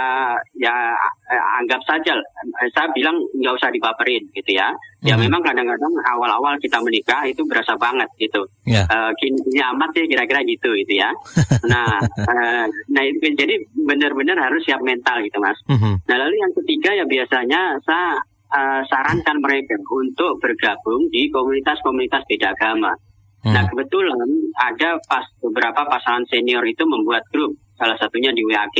ya 0.57 0.73
eh, 1.27 1.43
anggap 1.61 1.81
saja 1.85 2.15
saya 2.71 2.87
bilang 2.95 3.19
nggak 3.37 3.55
usah 3.59 3.69
dibaperin 3.69 4.23
gitu 4.31 4.57
ya. 4.57 4.71
Ya 5.01 5.17
hmm. 5.17 5.27
memang 5.27 5.41
kadang-kadang 5.41 5.93
awal-awal 6.13 6.55
kita 6.61 6.77
menikah 6.79 7.25
itu 7.25 7.41
berasa 7.45 7.73
banget 7.75 8.07
gitu. 8.21 8.45
Yeah. 8.63 8.85
Ya. 8.85 9.09
Uh, 9.09 9.11
kini, 9.17 9.37
kini 9.49 9.61
amat 9.75 9.89
sih 9.97 10.05
kira-kira 10.05 10.41
gitu 10.45 10.69
gitu 10.77 10.93
ya. 10.97 11.09
nah 11.71 11.99
uh, 12.01 12.65
nah 12.89 13.03
itu 13.03 13.33
jadi 13.33 13.55
benar-benar 13.85 14.37
harus 14.37 14.61
siap 14.63 14.81
mental 14.81 15.19
gitu 15.25 15.37
mas. 15.41 15.57
Hmm. 15.67 15.99
Nah 16.05 16.15
lalu 16.17 16.35
yang 16.39 16.53
ketiga 16.55 16.95
ya 16.95 17.05
biasanya 17.05 17.77
saya 17.83 18.21
uh, 18.51 18.81
sarankan 18.87 19.37
mereka 19.39 19.75
untuk 19.89 20.37
bergabung 20.39 21.07
di 21.09 21.31
komunitas-komunitas 21.31 22.23
beda 22.27 22.53
agama. 22.53 22.93
Hmm. 23.41 23.57
Nah 23.57 23.63
kebetulan 23.65 24.21
ada 24.53 25.01
pas 25.09 25.25
beberapa 25.41 25.81
pasangan 25.89 26.29
senior 26.29 26.61
itu 26.69 26.85
membuat 26.85 27.25
grup 27.33 27.57
salah 27.81 27.97
satunya 27.97 28.29
di 28.29 28.45
WAG. 28.45 28.77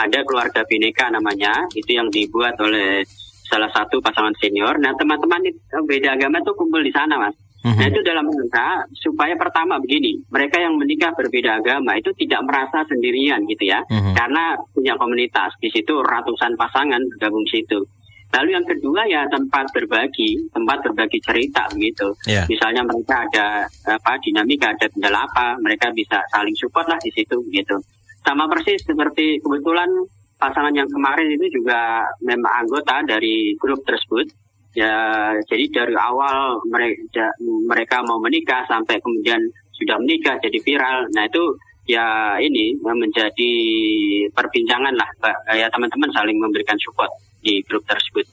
Ada 0.00 0.24
keluarga 0.24 0.64
bineka 0.64 1.12
namanya, 1.12 1.68
itu 1.76 1.92
yang 1.92 2.08
dibuat 2.08 2.56
oleh 2.56 3.04
salah 3.44 3.68
satu 3.68 4.00
pasangan 4.00 4.32
senior. 4.40 4.80
Nah, 4.80 4.96
teman-teman 4.96 5.44
beda 5.84 6.16
agama 6.16 6.40
itu 6.40 6.56
kumpul 6.56 6.80
di 6.80 6.88
sana, 6.94 7.20
Mas. 7.20 7.36
Mm-hmm. 7.60 7.76
Nah, 7.76 7.86
itu 7.92 8.00
dalam 8.00 8.24
rangka 8.24 8.88
supaya 8.96 9.36
pertama 9.36 9.76
begini, 9.76 10.16
mereka 10.32 10.56
yang 10.56 10.80
menikah 10.80 11.12
berbeda 11.12 11.60
agama 11.60 11.92
itu 12.00 12.08
tidak 12.16 12.40
merasa 12.48 12.88
sendirian 12.88 13.44
gitu 13.44 13.68
ya. 13.68 13.84
Mm-hmm. 13.92 14.16
Karena 14.16 14.56
punya 14.72 14.96
komunitas 14.96 15.52
di 15.60 15.68
situ 15.68 16.00
ratusan 16.00 16.56
pasangan 16.56 17.04
bergabung 17.12 17.44
di 17.44 17.60
situ. 17.60 17.84
Lalu 18.30 18.54
yang 18.54 18.64
kedua 18.64 19.02
ya 19.10 19.26
tempat 19.26 19.74
berbagi, 19.74 20.38
tempat 20.54 20.86
berbagi 20.86 21.18
cerita 21.18 21.66
begitu. 21.74 22.14
Yeah. 22.30 22.46
Misalnya 22.46 22.86
mereka 22.86 23.26
ada 23.26 23.66
apa 23.90 24.16
dinamika, 24.22 24.70
ada 24.70 24.86
kendala 24.86 25.26
apa, 25.26 25.58
mereka 25.58 25.90
bisa 25.90 26.22
saling 26.30 26.54
support 26.54 26.86
lah 26.86 26.96
di 27.02 27.10
situ 27.10 27.42
gitu. 27.50 27.76
Sama 28.30 28.46
persis 28.46 28.78
seperti 28.86 29.42
kebetulan 29.42 29.90
pasangan 30.38 30.70
yang 30.70 30.86
kemarin 30.86 31.34
itu 31.34 31.50
juga 31.50 32.06
memang 32.22 32.62
anggota 32.62 33.02
dari 33.02 33.58
grup 33.58 33.82
tersebut. 33.82 34.30
Ya, 34.78 35.34
jadi 35.50 35.66
dari 35.66 35.98
awal 35.98 36.62
mereka 36.70 37.26
mereka 37.42 38.06
mau 38.06 38.22
menikah 38.22 38.62
sampai 38.70 39.02
kemudian 39.02 39.42
sudah 39.74 39.98
menikah 39.98 40.38
jadi 40.38 40.62
viral. 40.62 41.10
Nah 41.10 41.26
itu 41.26 41.42
ya 41.90 42.38
ini 42.38 42.78
menjadi 42.78 43.52
perbincangan 44.30 44.94
lah. 44.94 45.10
Ya 45.50 45.66
teman-teman 45.66 46.14
saling 46.14 46.38
memberikan 46.38 46.78
support 46.78 47.10
di 47.42 47.58
grup 47.66 47.82
tersebut. 47.90 48.30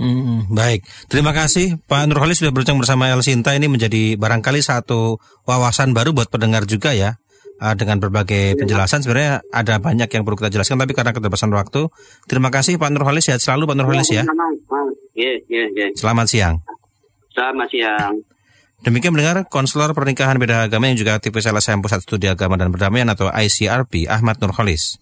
Hmm, 0.00 0.48
baik, 0.50 0.88
terima 1.06 1.30
kasih 1.36 1.78
Pak 1.84 2.10
Nurholis 2.10 2.42
sudah 2.42 2.50
berbincang 2.50 2.80
bersama 2.80 3.12
El 3.12 3.20
Sinta 3.20 3.52
ini 3.54 3.68
menjadi 3.68 4.18
barangkali 4.18 4.58
satu 4.58 5.22
wawasan 5.46 5.92
baru 5.92 6.10
buat 6.16 6.32
pendengar 6.32 6.66
juga 6.66 6.96
ya 6.96 7.20
uh, 7.60 7.74
dengan 7.74 8.00
berbagai 8.02 8.58
penjelasan. 8.58 9.04
Sebenarnya 9.04 9.44
ada 9.50 9.78
banyak 9.78 10.08
yang 10.10 10.22
perlu 10.22 10.38
kita 10.38 10.50
jelaskan, 10.50 10.80
tapi 10.80 10.96
karena 10.96 11.12
keterbatasan 11.14 11.50
waktu, 11.54 11.90
terima 12.26 12.48
kasih 12.50 12.78
Pak 12.80 12.90
Nurholis. 12.90 13.26
Sehat 13.26 13.42
selalu 13.42 13.70
Pak 13.70 13.76
Nurholis 13.78 14.08
ya. 14.10 14.24
Selamat 15.94 16.26
siang. 16.26 16.54
Selamat 17.34 17.68
siang. 17.70 18.14
Demikian 18.84 19.16
mendengar 19.16 19.48
konselor 19.48 19.96
pernikahan 19.96 20.36
beda 20.36 20.68
agama 20.68 20.92
yang 20.92 21.00
juga 21.00 21.16
aktivis 21.16 21.48
LSM 21.48 21.80
Pusat 21.80 22.00
Studi 22.04 22.28
Agama 22.28 22.60
dan 22.60 22.68
Perdamaian 22.68 23.08
atau 23.08 23.32
ICRP 23.32 24.04
Ahmad 24.12 24.36
Nurholis. 24.44 25.00